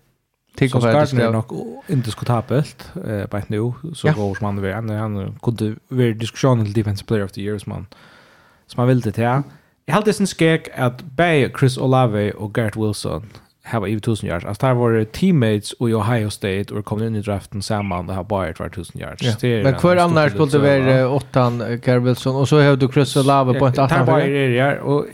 [0.59, 5.39] Tänk om det skulle nog indiskutabelt eh på nu så går som han han han
[5.43, 7.87] kunde vara diskussion till defense player of the year som man
[8.67, 9.43] som man ville till.
[9.85, 13.27] Jag hade sen skek att Bay Chris Olave och Garrett Wilson
[13.63, 14.45] have even 1000 yards.
[14.45, 18.25] Alltså där var teammates i Ohio State och kom in i draften samman och har
[18.25, 19.43] bara varit 1000 yards.
[19.43, 19.63] Ja.
[19.63, 23.59] Men kvar annars skulle det vara åttan Garrett Wilson och så har du Chris Olave
[23.59, 24.07] på ett annat.
[24.07, 25.07] Var det ja och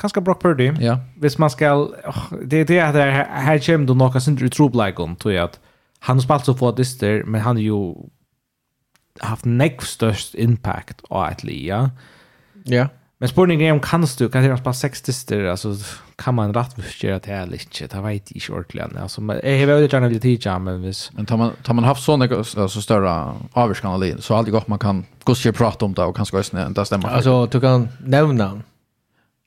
[0.00, 0.72] kanske Brock Purdy.
[0.80, 0.98] Ja.
[1.16, 5.34] Hvis man skal oh, det det är där här kommer då några sin utrobligon tror
[5.34, 5.60] jag att
[5.98, 7.94] han spalt så få det men han har ju
[9.20, 11.90] haft next störst impact av att lia.
[12.64, 12.88] Ja.
[13.20, 15.76] Men spurningen är om kan du kan han spela sex dyster alltså
[16.16, 19.92] kan man rätt göra det här lite det vet inte ordentligt alltså men jag vill
[19.92, 24.20] gärna bli teacher men vis men tar man tar man haft såna alltså större avskanalin
[24.20, 27.08] så alltid gott man kan gå och prata om det och kanske ösna det stämmer
[27.08, 28.60] alltså du kan nämna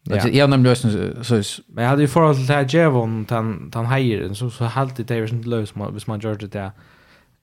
[0.03, 0.27] Ja.
[0.27, 3.71] Jag nämnde lösen så så men jag hade ju förhåll till det här Jevon han
[3.73, 6.71] han hejer så så helt det är inte lös man hvis man gör det där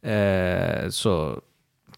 [0.03, 1.41] eh så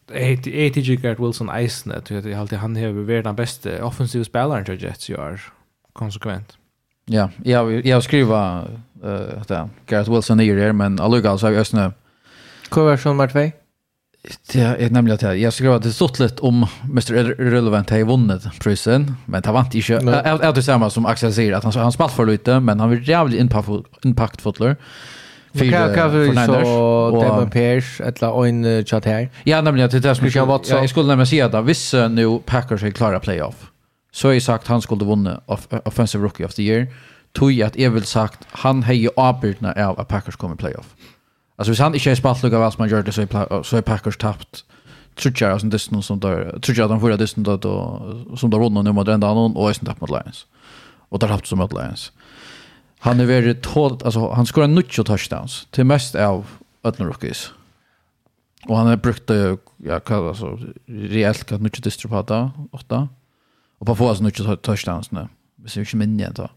[0.09, 4.77] ATG Gert Wilson Eisen tror jag alltid han har varit den bästa offensiva spelaren för
[4.77, 5.41] Jets i år
[5.93, 6.57] konsekvent.
[7.05, 8.65] Ja, jag jag skriva
[9.03, 11.93] eh uh, att Gert Wilson är där men alltså alltså jag ösnä.
[12.69, 13.62] Kvar version nummer 2.
[14.53, 17.13] Det är nämligen att jag skrev att det stått lite om Mr.
[17.35, 19.93] Relevant har vunnit prisen, men han vant inte.
[19.93, 22.89] Jag är det samma som Axel säger, att han, han spalt för lite, men han
[22.89, 23.41] var jävligt
[24.03, 24.77] impactfullar.
[25.55, 29.31] Fyra kan vi så Devon Pierce eller en chat här.
[29.45, 30.75] Ja, nämligen att det skulle jag vara så.
[30.75, 33.71] Jag skulle nämligen säga att vissa nu Packers är klara playoff.
[34.13, 35.41] Så är sagt han skulle vinna
[35.85, 36.87] offensive rookie of the year.
[37.33, 40.87] Tog att jag vill sagt han har ju avbrytna av att Packers kommer playoff.
[41.57, 43.77] Alltså hvis han inte har spalt lika väl som han gör det så är, så
[43.77, 44.65] är Packers tappt.
[45.15, 46.59] Tror jag att distan som där.
[46.61, 47.59] Tror jag att de förra det som där
[48.37, 50.47] som där runt nu mot den annan och är tappt mot Lions.
[51.09, 52.13] Och där tappt som mot Lions.
[52.99, 56.47] Han är väldigt tål, alltså han skorar nutch touchdowns till mest av
[56.85, 57.51] ödlor rookies.
[58.69, 59.31] Och han har brukt
[59.77, 63.09] ja, vad alltså rejält kan på distrupata åtta.
[63.79, 65.29] Och på få alltså nutch touchdowns nu.
[65.57, 66.49] Vi ikke ju igjen, da.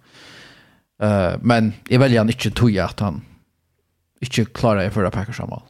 [1.04, 3.22] Uh, men jeg velger han ikke tog at han
[4.24, 5.64] ikke klarer jeg for å pakke sammen.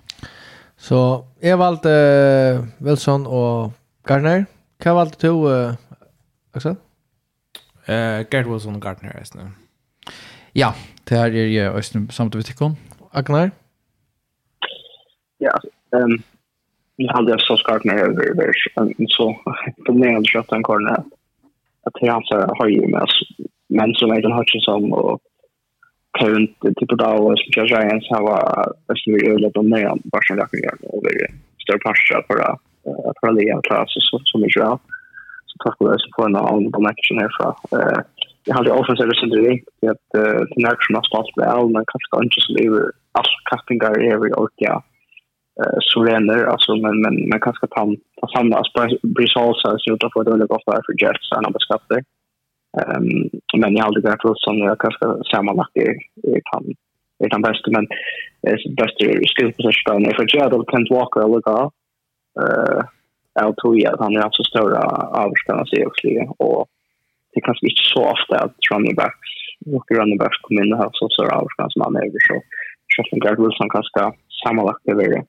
[0.77, 0.99] Så
[1.41, 3.73] jeg valgte uh, Wilson og
[4.05, 4.45] Gardner.
[4.83, 5.73] Hva valgte du, uh,
[6.55, 6.75] Axel?
[7.87, 9.53] Uh, Gerd Wilson og Gardner, jeg snar.
[10.55, 10.71] Ja,
[11.09, 12.77] det her er jeg også samt med tikkene.
[13.15, 13.49] Agnar?
[15.39, 15.55] Ja,
[15.95, 16.15] um,
[16.99, 19.31] jeg hadde jeg så Gardner over, men så
[19.85, 21.03] på den ene kjøttet en kornet
[21.85, 23.15] at jeg anser høyere med,
[23.77, 25.21] men som Aiden Hutchinson og
[26.19, 30.01] ta runt typ av som jag säger så var så vi öl att med om
[30.03, 31.27] vars jag kan göra och det
[31.63, 32.59] större pascha för att
[33.19, 34.77] för att lära klass så som vi gör
[35.45, 38.01] så tack det så får en annan connection här så eh
[38.47, 39.51] jag hade också sett det.
[39.51, 40.07] At det att
[40.55, 44.83] den action har stått väl men kanske inte så över allt castingar över och ja
[45.79, 47.83] så ränner alltså men men man kanske ta
[48.21, 48.63] ta samma
[49.15, 52.03] Brice Hall så utanför det låg ofta för Jets och han beskattade
[52.75, 55.93] Um, men jag har aldrig varit hos som jag kanske sammanlagt är,
[56.33, 56.63] är, kan,
[57.23, 57.71] är den bästa.
[57.71, 57.87] Men
[58.41, 60.15] är den bästa skillpositionen.
[60.15, 61.57] För jag hade Kent Walker att lägga
[62.41, 62.81] uh,
[63.33, 64.81] jag tror att han är alltså så stora
[65.25, 66.07] avskanna sig också.
[66.37, 66.67] Och
[67.31, 69.31] det är kanske inte så ofta att running backs,
[69.75, 72.07] och running backs kommer in och har så stora avskanna som han är.
[72.27, 72.33] Så
[72.97, 74.01] jag tror att Garrett Wilson kanske
[74.43, 75.21] sammanlagt är värre.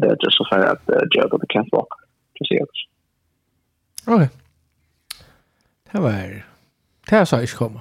[0.00, 2.00] Det är just så för att uh, Jared och Kent Walker.
[2.38, 2.68] Precis.
[4.06, 4.14] Okej.
[4.14, 4.41] Okay.
[5.92, 6.42] Det var
[7.10, 7.80] det sa jag inte komma.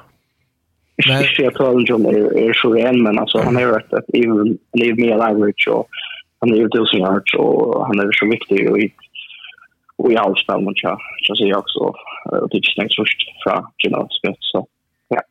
[1.07, 4.57] Men jag tror att John är så ren men alltså han har varit att even
[4.73, 5.87] live me average och
[6.39, 8.77] han är ju tusen yards och han är så viktig och
[9.95, 10.97] och i allt spel mot jag
[11.27, 11.95] så ser jag också och
[12.51, 14.67] det är snägt först från Gino Smith så
[15.07, 15.21] ja.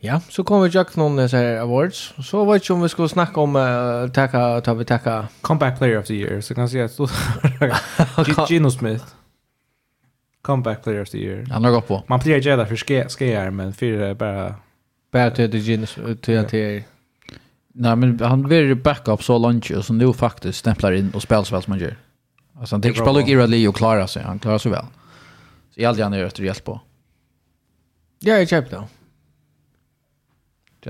[0.00, 2.14] Ja, så kommer vi Jack någon så här awards.
[2.24, 5.98] Så vet jag om vi ska snacka om uh, tacka tar vi tacka comeback player
[5.98, 6.84] of the year så kan jag säga
[8.16, 9.04] att Gino Smith
[10.42, 11.46] comeback player of the year.
[11.50, 12.02] Han har gått på.
[12.06, 14.54] Man blir jävla för ske skear men för bara
[15.12, 16.84] bara till det genus till att det
[17.74, 21.22] Nej men han blir ju backup så långt ju så nu faktiskt stämplar in och
[21.22, 21.96] spelar så väl som man gör.
[22.58, 24.22] Alltså han tänker spela gira Irali och klara sig.
[24.22, 24.84] Han klarar sig väl.
[25.74, 26.80] Så i hade han är det hjälp på.
[28.18, 28.84] Ja, jag köpte det.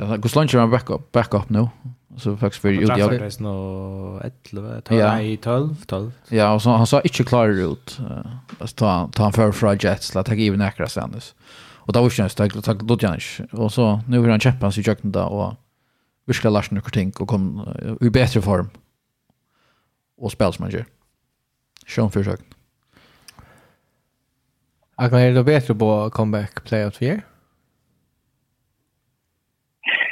[0.00, 1.68] Ja, Guslunch är en backup, backup nu.
[2.16, 3.20] Så faktisk var ut i jaget.
[3.20, 6.12] Han 11, 12, nei, 12, 12.
[6.28, 8.00] Ja, och så, han sa inte klar ut.
[8.00, 11.34] Uh, ta, ta han för fra Jets, la ta givet nekra stendes.
[11.84, 13.20] och då var det han, takk, takk, då jeg
[13.72, 15.54] så, nu vill han kjempet sig i kjøkken och
[16.28, 18.70] og ska lærte noen ting, och kom uh, i bättre form.
[20.22, 20.84] och spill som han gjør.
[21.86, 22.44] Sjøn for kan
[24.98, 27.22] Akkurat, er det på comeback playout för.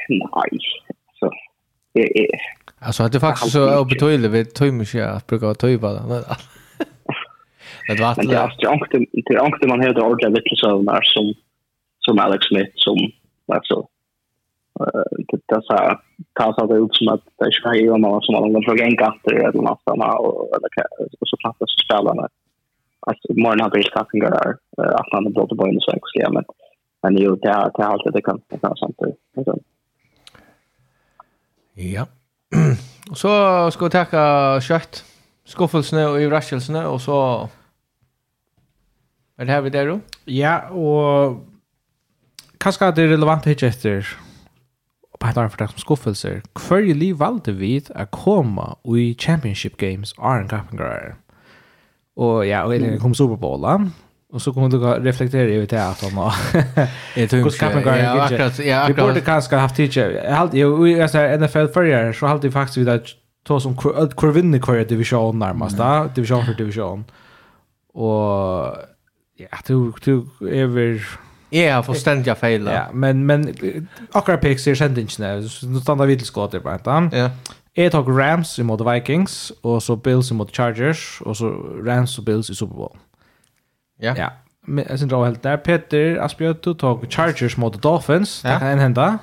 [0.08, 0.58] Nei,
[2.78, 6.00] Alltså det är faktiskt så obetydligt vi tömmer sig att bruka töjba det.
[7.88, 8.32] Det var det
[8.66, 8.92] är ankt
[9.28, 11.34] det är ankt man hörde så vittnesövnar som
[11.98, 12.96] som Alex Smith som
[13.56, 13.86] alltså
[15.28, 16.00] det där så
[16.32, 19.62] tas av ut som att det ska ju vara som alla för gäng efter eller
[19.62, 20.70] något såna och eller
[21.26, 22.28] så plattas spelarna
[23.00, 26.46] att morgon har blivit tapping där att han har blivit på en så extremt
[27.02, 28.96] men ju det är det det alltid det kan det kan sånt.
[29.34, 29.44] Det
[31.80, 32.04] Ja.
[33.10, 33.32] og så
[33.72, 34.24] skal vi takke
[34.66, 35.04] kjøtt,
[35.48, 37.48] skuffelsene og overraskelsene, og så
[39.40, 40.00] Är det här vi där då?
[40.24, 41.46] Ja, og
[42.60, 44.04] kanskje det er relevant ikke etter
[45.20, 46.42] på et annet fortalt som skuffelser.
[46.56, 48.66] Hver i liv valgte vi å komme
[48.96, 51.16] i Championship Games Arne Kappengar.
[52.16, 53.78] Og ja, og det kom Super Bowl, da.
[54.32, 56.34] Och så kommer du att reflektera över det att han har...
[57.16, 57.66] Jag tror inte...
[57.84, 58.58] Ja, akkurat.
[58.58, 58.98] Ja, akkurat.
[58.98, 60.10] Vi borde kanske haft teacher.
[60.10, 63.04] Jag har alltid, jag alltså NFL-förrjär så har alltid faktiskt vid att
[63.46, 66.08] ta som kvar vinner kvar division närmast, mm.
[66.14, 67.04] division för division.
[67.94, 68.76] Och
[69.36, 71.08] ja, du du över
[71.50, 72.66] Ja, för ständiga fel.
[72.72, 73.54] Ja, men men
[74.12, 75.42] akkurat picks är sent inte.
[75.62, 76.82] Nu stannar vi till skott på ett.
[76.84, 77.30] Ja.
[77.72, 81.48] Jag tar Rams emot Vikings och så Bills emot Chargers och så
[81.84, 82.96] Rams och Bills i Super Bowl.
[84.00, 84.14] Ja.
[84.16, 84.32] ja.
[84.66, 88.40] Men jag syns helt där Peter Asbjörto tog Chargers mot Dolphins.
[88.44, 88.50] Ja.
[88.50, 89.18] Det kan hända.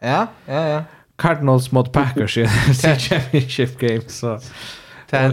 [0.00, 0.84] Ja, ja, ja.
[1.16, 2.46] Cardinals mot Packers i
[2.98, 4.38] championship game så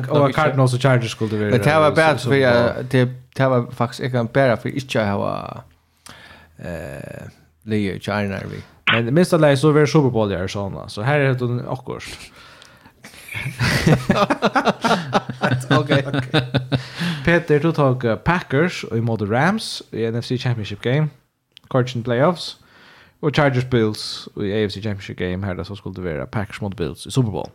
[0.09, 1.49] och och Cardinals och Chargers skulle det vara.
[1.49, 4.69] Men det var bad så, för jag det det var faktiskt inte en bära för
[4.69, 5.63] inte jag har
[6.57, 7.21] eh
[7.63, 8.61] Leo China vi.
[8.91, 10.89] Men det minsta läget så var Super Bowl där såna.
[10.89, 12.29] Så här är det en akkurs.
[15.69, 16.05] Okej.
[17.29, 21.09] Peter tog uh, Packers og imod Rams i NFC Championship game,
[21.73, 22.57] Carson Playoffs,
[23.21, 27.05] og Chargers Bills i AFC Championship game her, så skulle det være Packers mot Bills
[27.05, 27.49] i Super Bowl.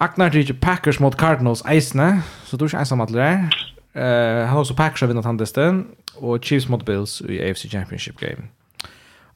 [0.00, 3.38] Aknar til Packers mot Cardinals eisne, så du er ikke ensam at det er.
[3.94, 8.16] Uh, han også Packers har vinnet han desten, og Chiefs mot Bills i AFC Championship
[8.16, 8.42] game.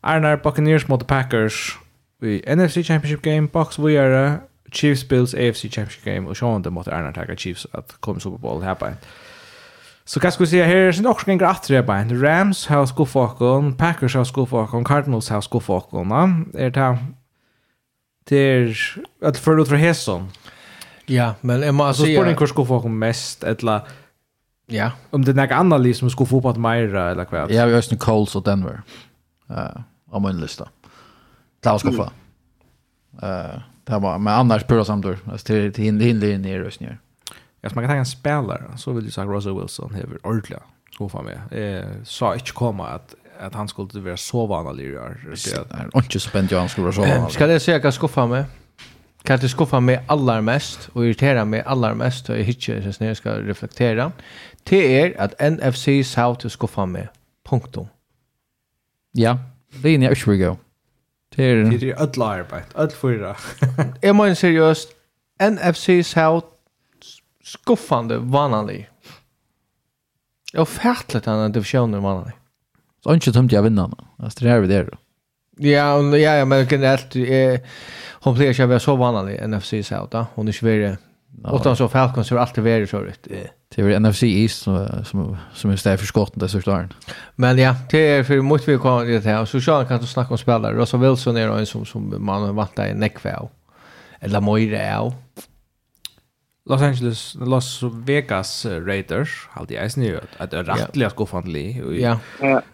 [0.03, 1.79] Arnar Buccaneers mot Packers
[2.23, 4.39] i NFC Championship game, Bucks Vujere,
[4.73, 8.39] Chiefs Bills AFC Championship game och Sean det mot Arna Tiger Chiefs att komma Super
[8.39, 8.89] Bowl här på.
[10.05, 11.93] Så kan skulle säga här är det också en gratt det på.
[11.93, 16.13] Rams har skuffakon, Packers har skuffakon, Cardinals har skuffakon.
[16.55, 16.99] Är det
[18.29, 18.79] det är
[19.23, 20.29] att för ut för Hesson.
[21.07, 22.17] Ja, men jag måste säga.
[22.17, 23.81] Så spår hur kurs skuffakon mest eller
[24.67, 24.91] Ja.
[25.11, 27.55] Om det är något annat liv som skulle få på att Majra eller kväll.
[27.55, 28.83] Ja, vi har ju Coles och Denver.
[29.51, 30.69] Uh, om min lista.
[31.63, 32.11] Klaus skuffa.
[33.23, 33.31] Mm.
[33.31, 36.81] Uh, Det var men annars pura samtor Alltså till till hin hin linje ner röst
[36.81, 36.99] ner.
[37.61, 40.63] Jag ska ta en spelare så vill ju säga Russell Wilson hever ordla.
[40.99, 41.41] Så fan med.
[41.51, 45.21] Eh sa inte komma att att han skulle vara så vanlig gör.
[45.25, 47.33] Det är inte så spänt jag skulle vara så vanlig.
[47.33, 48.45] Ska det säga skuffa med?
[49.23, 53.05] Kan det skuffa mig allar mest och irritera mig allar mest och jag hittar så
[53.05, 54.13] när jag ska reflektera.
[54.63, 57.09] Det är att NFC South skuffa mig.
[57.49, 57.87] Punktum.
[59.13, 59.39] Ja,
[59.83, 60.66] det är ju inte
[61.35, 61.81] Det er det.
[61.81, 63.35] Det er ødel arbeid, ødel fyra.
[64.03, 64.93] jeg mener seriøst,
[65.41, 66.47] NFC South
[67.45, 68.89] skuffande vanlig.
[70.53, 72.33] Jeg har fætlet denne divisjonen vanlig.
[73.03, 74.89] Så ikke tømt jeg vinner, men altså, det er vi der.
[75.61, 75.87] Ja,
[76.17, 77.61] ja, ja, men generelt, eh,
[78.25, 80.27] hon blir ikke å så vanlig NFC South, da.
[80.35, 80.97] Hon är ikke veldig,
[81.45, 83.27] Och då så Falcons har alltid vært så rätt.
[83.31, 86.95] Eh Det är NFC East som som som är där för skotten där såklart.
[87.35, 89.45] Men ja, det är för mycket vi kan det här.
[89.45, 90.75] Så jag kan inte snacka om spelare.
[90.75, 93.49] Russell Wilson är en som som man har varit där i Neckville.
[94.21, 95.13] Eller Moira är.
[96.69, 102.19] Los Angeles Los Vegas Raiders hade jag snö att det rättliga skofandli och ja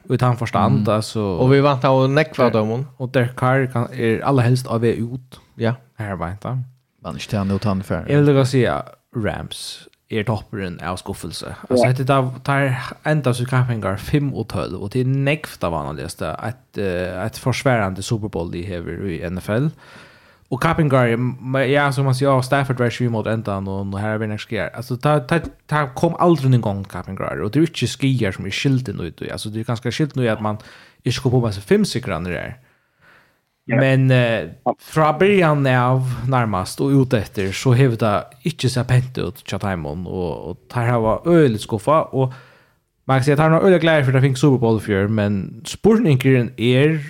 [0.09, 0.95] utan förstand mm.
[0.95, 4.85] alltså och vi vant av Neckville domon och där Carr kan är alla helst av
[4.87, 5.41] ut.
[5.55, 6.59] Ja, här vänta.
[7.03, 8.07] Man inte han utan för.
[8.09, 8.83] Jag vill då säga
[9.17, 11.51] Rams er topperen av skuffelse.
[11.55, 11.67] Yeah.
[11.71, 15.77] Altså, etter da tar enda så kampinger 5 og 12, og det er nekft av
[15.79, 19.71] annerledeste et, et forsværende Superbowl de hever i NFL.
[20.53, 21.15] Og kampinger,
[21.65, 24.29] ja, som man sier, ja, Stafford var 20 mot enda, og nå her er vi
[24.29, 24.69] nek skier.
[24.77, 29.01] Altså, det kom aldri en gang kampinger, og det er ikke skier som er skilten
[29.01, 30.61] ut, altså, det er ganske skilt ut at man
[31.09, 32.59] ikke går på med seg fem sikrande der.
[33.65, 34.49] Men eh,
[34.79, 40.07] fra början av närmast och ut efter så har det inte så pent ut Chatimon
[40.07, 42.33] och, och det har var öligt skuffa och
[43.05, 45.63] man kan säga att han har öliga glädje för det finns Super Bowl för men
[45.67, 47.01] spurningen är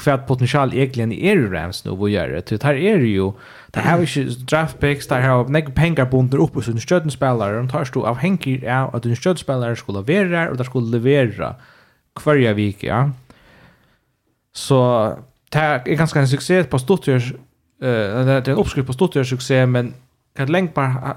[0.00, 2.46] kvad potential egentligen är i Rams nu vad gör det?
[2.46, 3.32] Det här är ju
[3.70, 7.56] det här är ju draft picks där har några pengar bundet upp och en stödspelare
[7.56, 11.54] de tar stå av Henki ja att en stödspelare skulle leverera och där skulle leverera
[12.14, 13.10] kvarja vecka ja.
[14.54, 15.12] Så
[15.52, 17.22] det är ganska en succé på Stuttgart
[17.82, 19.94] eh det är en uppskrift på Stuttgart succé men
[20.36, 21.16] kan längdbar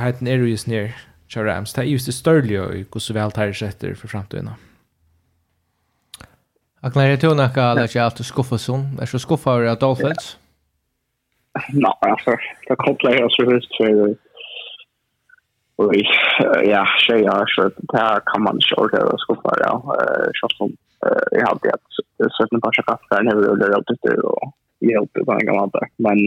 [0.00, 0.94] heten är ju snär
[1.30, 1.72] Kjær Rams.
[1.72, 4.50] Det er just det størlige i hvordan så vel tar seg for fremtiden.
[6.82, 8.86] Akkurat jeg tror nok at jeg alltid skuffet sånn.
[8.98, 10.32] Er du skuffet over Dolphins?
[11.76, 14.16] Nei, altså, det kobler jeg så høyst for
[15.80, 15.94] Og
[16.66, 19.72] ja, tjejer, så det här kan man inte orka å skuffe, ja.
[20.40, 20.74] Sånn som
[21.30, 21.88] jag hade att
[22.36, 25.88] sätta en par kaffe när vi gjorde det det och hjälpte på en gammal där.
[25.96, 26.18] Men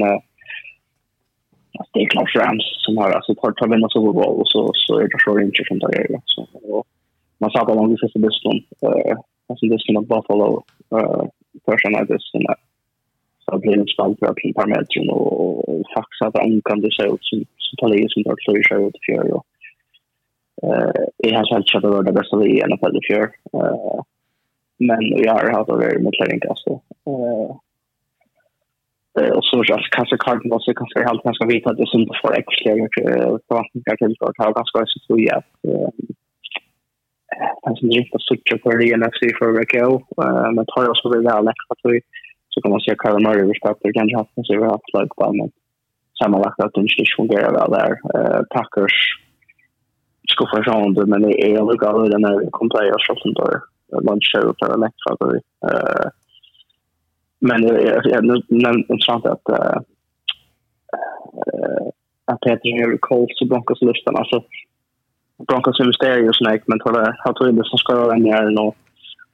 [1.94, 5.00] det är klart Rams som har alltså tar tar vinna Super Bowl och så så
[5.00, 6.48] är det så inte som det är så
[7.38, 10.64] man sa på långt sista listan eh alltså listan av Buffalo
[10.96, 11.24] eh
[11.66, 12.56] första natten där
[13.46, 17.04] så blir det spalt på ett par meter och faxa att han kan det se
[17.14, 19.46] ut som som tar det som tar så i sig ut för och
[20.64, 23.24] eh är han så att det var det bästa i NFL fall för
[23.60, 24.02] eh
[24.80, 26.72] men vi har haft över mot Lering alltså.
[27.12, 27.52] Eh
[29.38, 32.72] och så just kanske Cardinal så kanske helt ganska vita att det som får extra
[33.48, 35.42] på att jag till att ha ganska så så ja.
[35.68, 35.90] Eh
[37.80, 41.42] sen inte är så för det NFC för Rico eh men tar också väl där
[41.42, 42.00] lätt att vi
[42.50, 45.10] så kan man se Kyle Murray vi skapar kanske haft så vi har haft lag
[45.16, 45.50] på men
[46.20, 47.92] sammanlagt att det inte fungerar väl där.
[48.16, 48.96] Eh Packers
[50.34, 53.73] ska få om men det är lugnt galet den är kompleja och sånt där.
[54.02, 55.40] lunchshow för Electrabry.
[55.72, 56.08] Uh,
[57.40, 57.64] men
[58.04, 59.78] jag nämnde inte att uh,
[62.26, 64.16] att Peter Henry Colts och Broncos-listan.
[64.16, 64.44] Alltså,
[65.48, 68.76] Broncos investerar ju snägt, men tror jag tror det som ska göra en och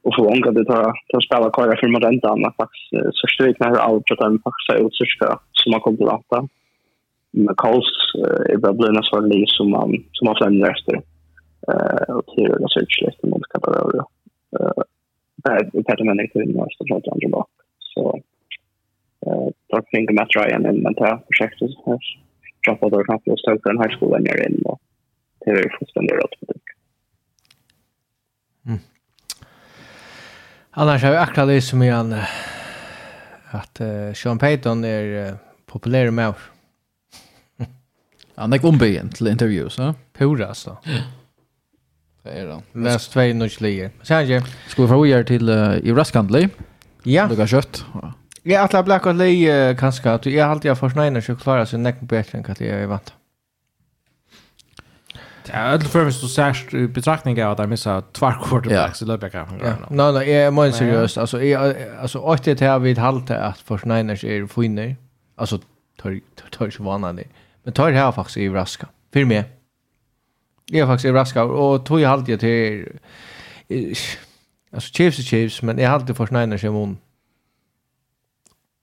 [0.02, 3.70] och få ångra tar tar spela kvar för mot inte annat faktiskt eh, så strykna
[3.70, 6.50] hur allt att den faktiskt ut så ska som man kommer att
[7.32, 7.86] med Coles
[8.50, 10.96] är väl blivna så liv som man som man flämmer efter
[12.16, 14.04] och till det så utsläpp mot kan det
[14.52, 17.50] det här människor till nästa från andra bak.
[17.80, 18.22] Så
[19.68, 21.70] då fick jag med Ryan in men det här projektet
[22.66, 24.80] droppade och knappt just tog high school skolan jag in och
[25.40, 26.60] det är fullständigt rått på det.
[30.72, 32.16] Annars har vi akkurat det som är en
[33.52, 35.36] att uh, Sean Payton är uh,
[35.66, 36.50] populär med oss.
[38.36, 39.94] Han är ombyggd till intervju, så?
[40.14, 40.78] Pura, alltså.
[40.86, 41.02] Mm.
[42.34, 42.80] Det är det.
[42.80, 43.92] Läs två nyslier.
[44.04, 44.42] Sen ju.
[44.68, 46.50] Ska vi få vidare till uh, i raskhandel?
[47.04, 47.28] Ja.
[47.28, 47.86] Det går kött.
[48.44, 52.02] Ja, att la blacka Lee kanske att jag alltid har försnäna så klara sig näck
[52.02, 53.14] bättre än att jag är vant.
[55.54, 59.06] Ja, det för mig så särskilt i betraktning av att jag missar två quarterbacks i
[59.06, 59.48] löpbäckar.
[59.64, 61.18] Ja, nej, nej, jag menar seriöst.
[61.18, 64.96] Alltså, jag, alltså, åt det här vid halta att försnäna sig är finner.
[65.36, 65.58] Alltså,
[66.02, 67.24] tar, tar, tar, tar,
[67.64, 68.88] Men tar, det här faktiskt i raska.
[69.14, 69.59] För mig.
[70.72, 71.06] Jag är faktiskt
[71.38, 73.00] och tog ju alltid till
[74.72, 76.98] alltså Chiefs är Chiefs men jag alltid för Niners sig mån.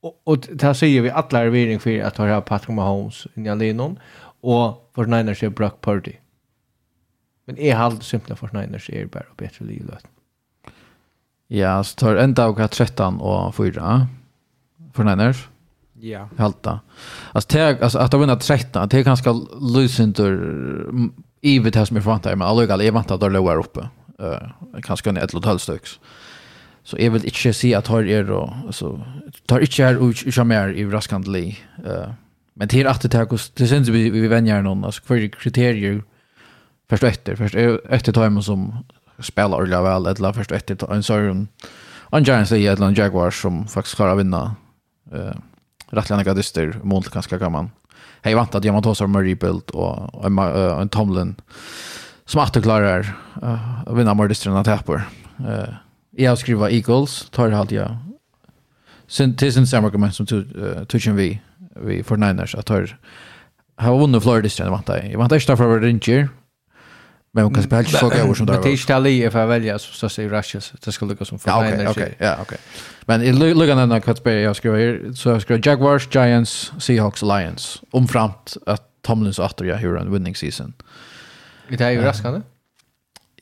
[0.02, 3.98] Och, och där säger vi alla revidering för att ha Patrick Mahomes i Alinon
[4.40, 6.12] och för Niners är Brock Purdy.
[7.44, 10.06] Men är alltid simpelt för sig är bara bättre livet.
[11.46, 14.08] Ja, så tar ända och 13 och 4
[14.92, 15.48] för Niners.
[16.00, 16.28] Ja.
[16.38, 16.80] Halta.
[17.32, 20.90] Alltså, tag alltså att de vinner 13, det är ganska lysentur
[21.40, 23.88] i vet det som är förväntar men allugal jag väntar att det låg uppe.
[24.18, 26.00] Eh kanske en ett eller halvt stycks.
[26.82, 29.04] Så jag vill inte se att har er då alltså
[29.46, 31.58] tar inte här och jag mer i raskandli.
[31.86, 32.10] Eh
[32.54, 33.08] men det är att det
[33.54, 36.02] det syns vi vi vänjer någon alltså för kriterier
[36.88, 37.54] först efter först
[37.88, 38.84] efter timen som
[39.18, 41.48] spelar ordentligt väl eller först efter en sån
[42.12, 44.56] en Giants i ett Jaguars som faktiskt klarar att vinna
[45.12, 45.36] eh
[45.90, 47.68] rättliga gadister mot ganska gammal.
[48.26, 51.34] Hej vant att jag man tar som rebuild och en, uh, en Tomlin
[52.24, 55.02] som att klarar uh, att vinna mer distrikt att täpper.
[55.40, 55.74] Uh,
[56.10, 57.96] jag skriver Eagles tar det alltid jag.
[59.06, 60.26] Sen till sin samma argument som
[60.86, 61.40] tuchen vi
[61.80, 62.96] vi för Niners att tar
[63.76, 65.10] har vunnit Florida distrikt vant jag.
[65.10, 66.28] Jag vant inte för Ranger
[67.36, 68.52] Men hon kan spela inte så gärna som där.
[68.54, 70.72] Men det är inte alla if jag väljer så så säger Rashes.
[70.84, 72.14] Det ska lucka som för Ja, okej, okej.
[72.18, 72.58] Ja, okej.
[73.04, 77.82] Men i luckan när Katsberg jag skriver så jag skriver Jaguars, Giants, Seahawks, Lions.
[77.90, 80.72] omframt att Tomlins åter jag hur en winning season.
[81.68, 82.40] Det är ju raskande.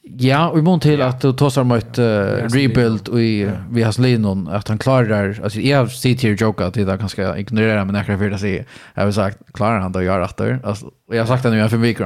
[0.07, 4.49] Ja, vi måste till att ta sig mot uh, rebuild och i, vi har Slinon
[4.49, 8.17] att han klarar alltså jag ser här joke att det där ganska ignorera men jag
[8.17, 11.43] vill säga jag har sagt klarar han då gör rätt där alltså jag har sagt
[11.43, 12.05] det nu jag för veckor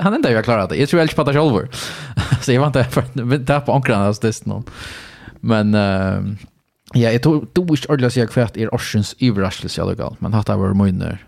[0.00, 0.76] han är inte jag klarar det.
[0.76, 1.68] Jag tror jag inte på det själv.
[2.40, 4.64] Så jag var inte för där på ankran alltså det någon.
[5.40, 6.34] Men uh,
[6.92, 10.16] ja, jag tror du visst ordentligt jag kvärt er orsens överraskelse i alla fall.
[10.18, 11.25] Men hatar var munner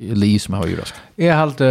[0.00, 0.94] Eli som har gjort.
[1.14, 1.66] Jag har alltid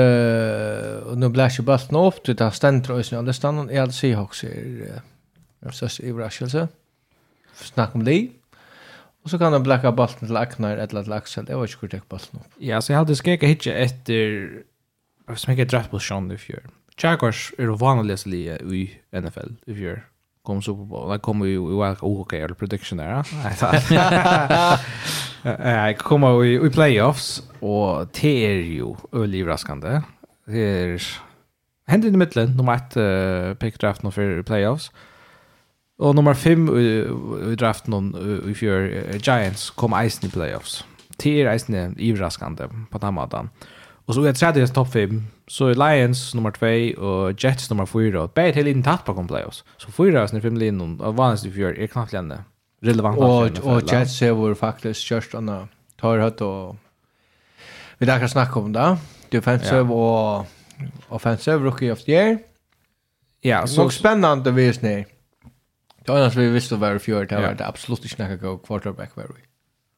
[1.04, 3.76] och nu blir jag bara nog det till där ständer och sen där stannar jag
[3.76, 6.68] har alltid Seahawks är så så överraskelse.
[7.54, 8.30] Snack om det.
[9.24, 11.46] Och så kan han blacka bollen till Aknar eller till Axel.
[11.46, 12.44] Det var inte korrekt bollen.
[12.58, 14.50] Ja, så jag hade skickat hitcha efter
[15.26, 16.64] vad som heter draft på Sean i fjör.
[16.98, 20.06] Jaguars är det vanligaste liga i NFL i fjör.
[20.42, 21.10] Kom Super Bowl.
[21.10, 23.28] Där kommer ju i Wild OK eller prediction där.
[23.44, 24.80] Nej,
[25.44, 30.02] Jeg kommer i, i playoffs, og det er jo øyelig raskende.
[30.48, 31.08] Det er
[31.92, 34.92] hendt i midtelen, nummer 1 uh, pick draften for playoffs.
[36.00, 38.88] Og nummer 5 uh, i draften uh, i fjør
[39.20, 40.86] Giants kom eisen i playoffs.
[41.20, 43.52] Det er eisen i raskende på den måten.
[44.08, 46.66] Og så er tredje topp fem, så er Lions nummer 2
[46.98, 49.64] og Jets nummer 4, og begge til linjen tatt på kom playoffs.
[49.80, 52.42] Så fyra av sine fem linjen, og vanligst i fjør, er knappt lenne
[52.84, 56.76] relevant och och Jets har faktiskt kört andra tar hött och
[57.98, 58.98] vi där kan snacka om det.
[59.30, 59.94] Defensive ja.
[59.94, 60.46] och
[61.08, 62.38] offensive rookie of the year.
[63.42, 65.06] Ja, så spännande vis ni.
[66.06, 68.36] Det annars vi visste vad det var i fjol det var det absolut inte snacka
[68.36, 69.42] gå quarterback var vi.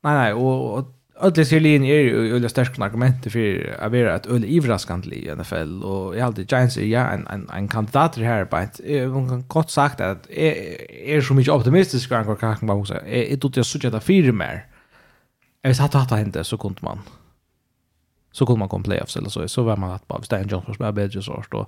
[0.01, 0.85] Nej nej och, och
[1.21, 5.35] Ödle ser linje är ju öliga starka argument för att vara ett öliga överraskande i
[5.35, 8.79] NFL och jag alltid Giants är ja en en en kandidat här på ett
[9.11, 13.01] man kan kort sagt att är är så mycket optimistisk kan jag kan bara säga
[13.01, 14.65] är det jag söker att fyra mer.
[15.61, 16.99] Jag satt att hända så kunde man
[18.31, 20.85] så kunde man komma playoffs eller så så var man att bara Stan Johnson som
[20.85, 21.67] är bättre så då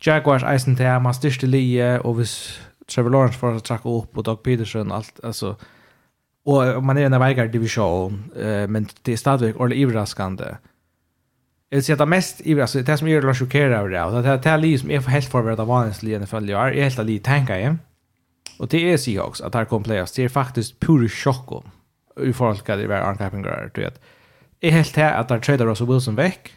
[0.00, 4.24] Jaguars Eisen till man styrste lie och vis Trevor Lawrence för att tracka upp och
[4.24, 5.56] Doug Peterson allt alltså
[6.44, 10.44] Och man är i en vägar division, eh, men det är stadigt ordentligt överraskande.
[11.68, 14.22] Jag vill säga att det mest överraskande, det som gör det chockerande över det, och
[14.22, 16.82] det här det liv som är helt förberedd av vanligt liv i NFL i är
[16.82, 17.76] helt av liv tänker jag.
[18.58, 21.64] Och det är Seahawks, att det här kommer playoffs, det är faktiskt pur chock
[22.20, 24.00] i förhållande till vad Arne Kappinger du vet.
[24.60, 26.52] är helt här att det trader Russell Wilson väck,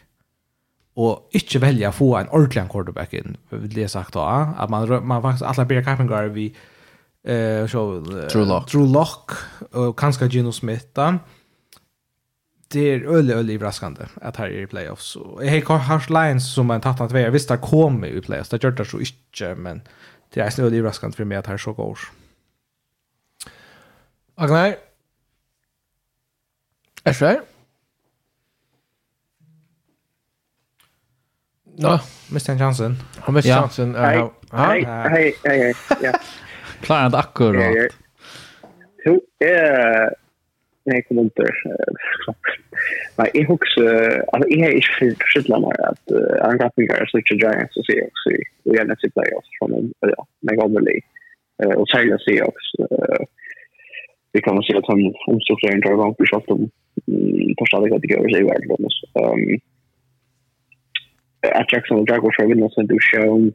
[0.94, 3.36] och inte välja få en ordentlig quarterback in.
[3.50, 6.54] Det är sagt då, att man, man faktiskt alla blir Kappinger vid
[7.24, 8.70] eh så True Lock.
[8.70, 9.30] True Lock
[9.70, 11.18] och kanske Gino Smith där.
[12.68, 15.16] Det är öle öle överraskande att här är i playoffs.
[15.16, 18.48] Och jag har Harsh Lions som en tattat vara visst där kommer i playoffs.
[18.48, 19.82] Det gör det så inte men
[20.34, 21.98] det är snöle överraskande för mig att här så går.
[24.34, 24.76] Agnar.
[27.04, 27.40] Är så
[31.76, 31.98] Nå, no.
[32.28, 32.96] miste han chansen.
[33.18, 33.60] Han miste ja.
[33.60, 33.94] chansen.
[33.94, 36.12] Hei, hei, hei, hei, hei, ja.
[36.84, 37.92] Klarar inte akkurat.
[39.04, 40.08] Jo, eh
[40.84, 41.42] nej kom inte.
[43.16, 43.80] Men jag också
[44.32, 46.06] alltså jag är ju förskillan mer att
[46.42, 48.30] han kan tänka sig switcha Giants och se också
[48.64, 51.00] vi har nästa playoffs från en ja, mega overly.
[51.62, 52.76] Eh och säga se också
[54.32, 56.70] vi kommer se att han omstrukturerar inte gång på shot om
[57.58, 58.88] första veckan det går så i världen.
[59.20, 59.60] Ehm
[61.72, 63.50] Jackson och Jaguars har vunnit sen du show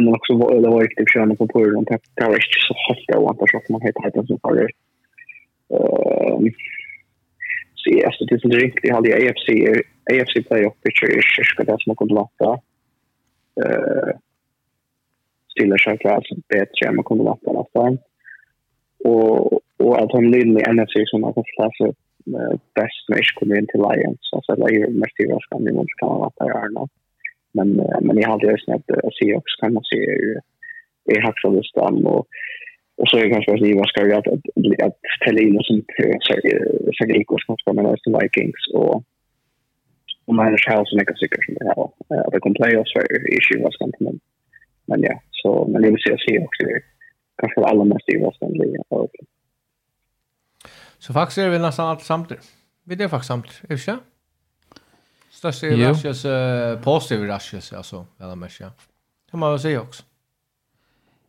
[0.00, 3.04] men också var det var riktigt skönt på på den det var inte så hett
[3.06, 4.56] jag antar så man heter det så för
[5.74, 6.44] ehm
[7.74, 9.48] så ja så det är riktigt hade jag AFC
[10.12, 12.50] AFC playoff picture är ska det som kunde låta
[13.64, 14.14] eh
[15.50, 17.98] stilla sig klart så bättre än man kunde låta nästan.
[19.04, 21.78] Och och att han leder i NFC som har fått plats
[22.74, 25.72] best match kommer in till Lions så att det är mest i vad i ni
[25.72, 26.44] måste kan vara på
[27.56, 27.68] Men,
[28.06, 30.40] men jag hade ju ösnat att se också kan man se är
[31.04, 32.26] det är hacksad och stam och
[32.96, 35.86] Och så är det kanske att Ivar ska göra att, att ställa in och sånt
[35.96, 36.34] så så
[36.98, 39.04] Sergejko som ska med Western Vikings och
[40.26, 42.24] och Magnus Halsen är ganska säkert som det här.
[42.26, 44.20] Att det kommer play oss för i 20 men,
[44.86, 46.80] men ja, så men det vill säga se också det
[47.36, 48.76] kanske det allra mest Ivars kan bli.
[50.98, 52.44] Så faktiskt är vi nästan allt samtidigt.
[52.84, 53.98] Vi är faktiskt samtidigt, är det inte?
[55.44, 58.70] Störst är Rashias uh, positiv Rashias alltså eller mest, ja.
[59.30, 60.02] Det må jag säga också.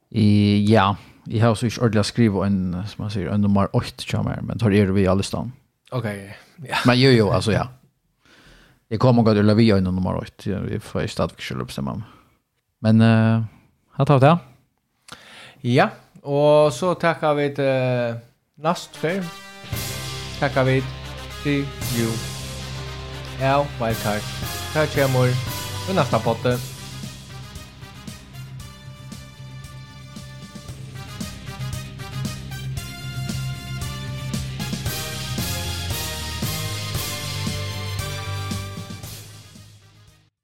[0.10, 3.88] I ja, jag har så inte ordentligt skriva en som man säger en nummer 8
[4.12, 5.52] kommer men tar er vi allstan.
[5.92, 6.38] Okej.
[6.58, 6.76] Okay, ja.
[6.86, 7.68] Men jo jo alltså ja.
[8.88, 10.60] Det kommer gå till Lavia en nummer 8.
[10.60, 12.02] Vi får ju starta själva.
[12.80, 13.44] Men eh uh,
[13.92, 14.38] har tagit det.
[15.62, 15.90] Ja,
[16.22, 18.16] och så tackar vi till uh,
[18.56, 19.10] nästa.
[20.40, 20.84] Tackar vi
[21.44, 21.66] till
[21.98, 22.35] you.
[23.42, 24.24] Ja, Wildcard.
[24.74, 25.28] Takk kjemur,
[25.88, 26.58] vi nästa potte.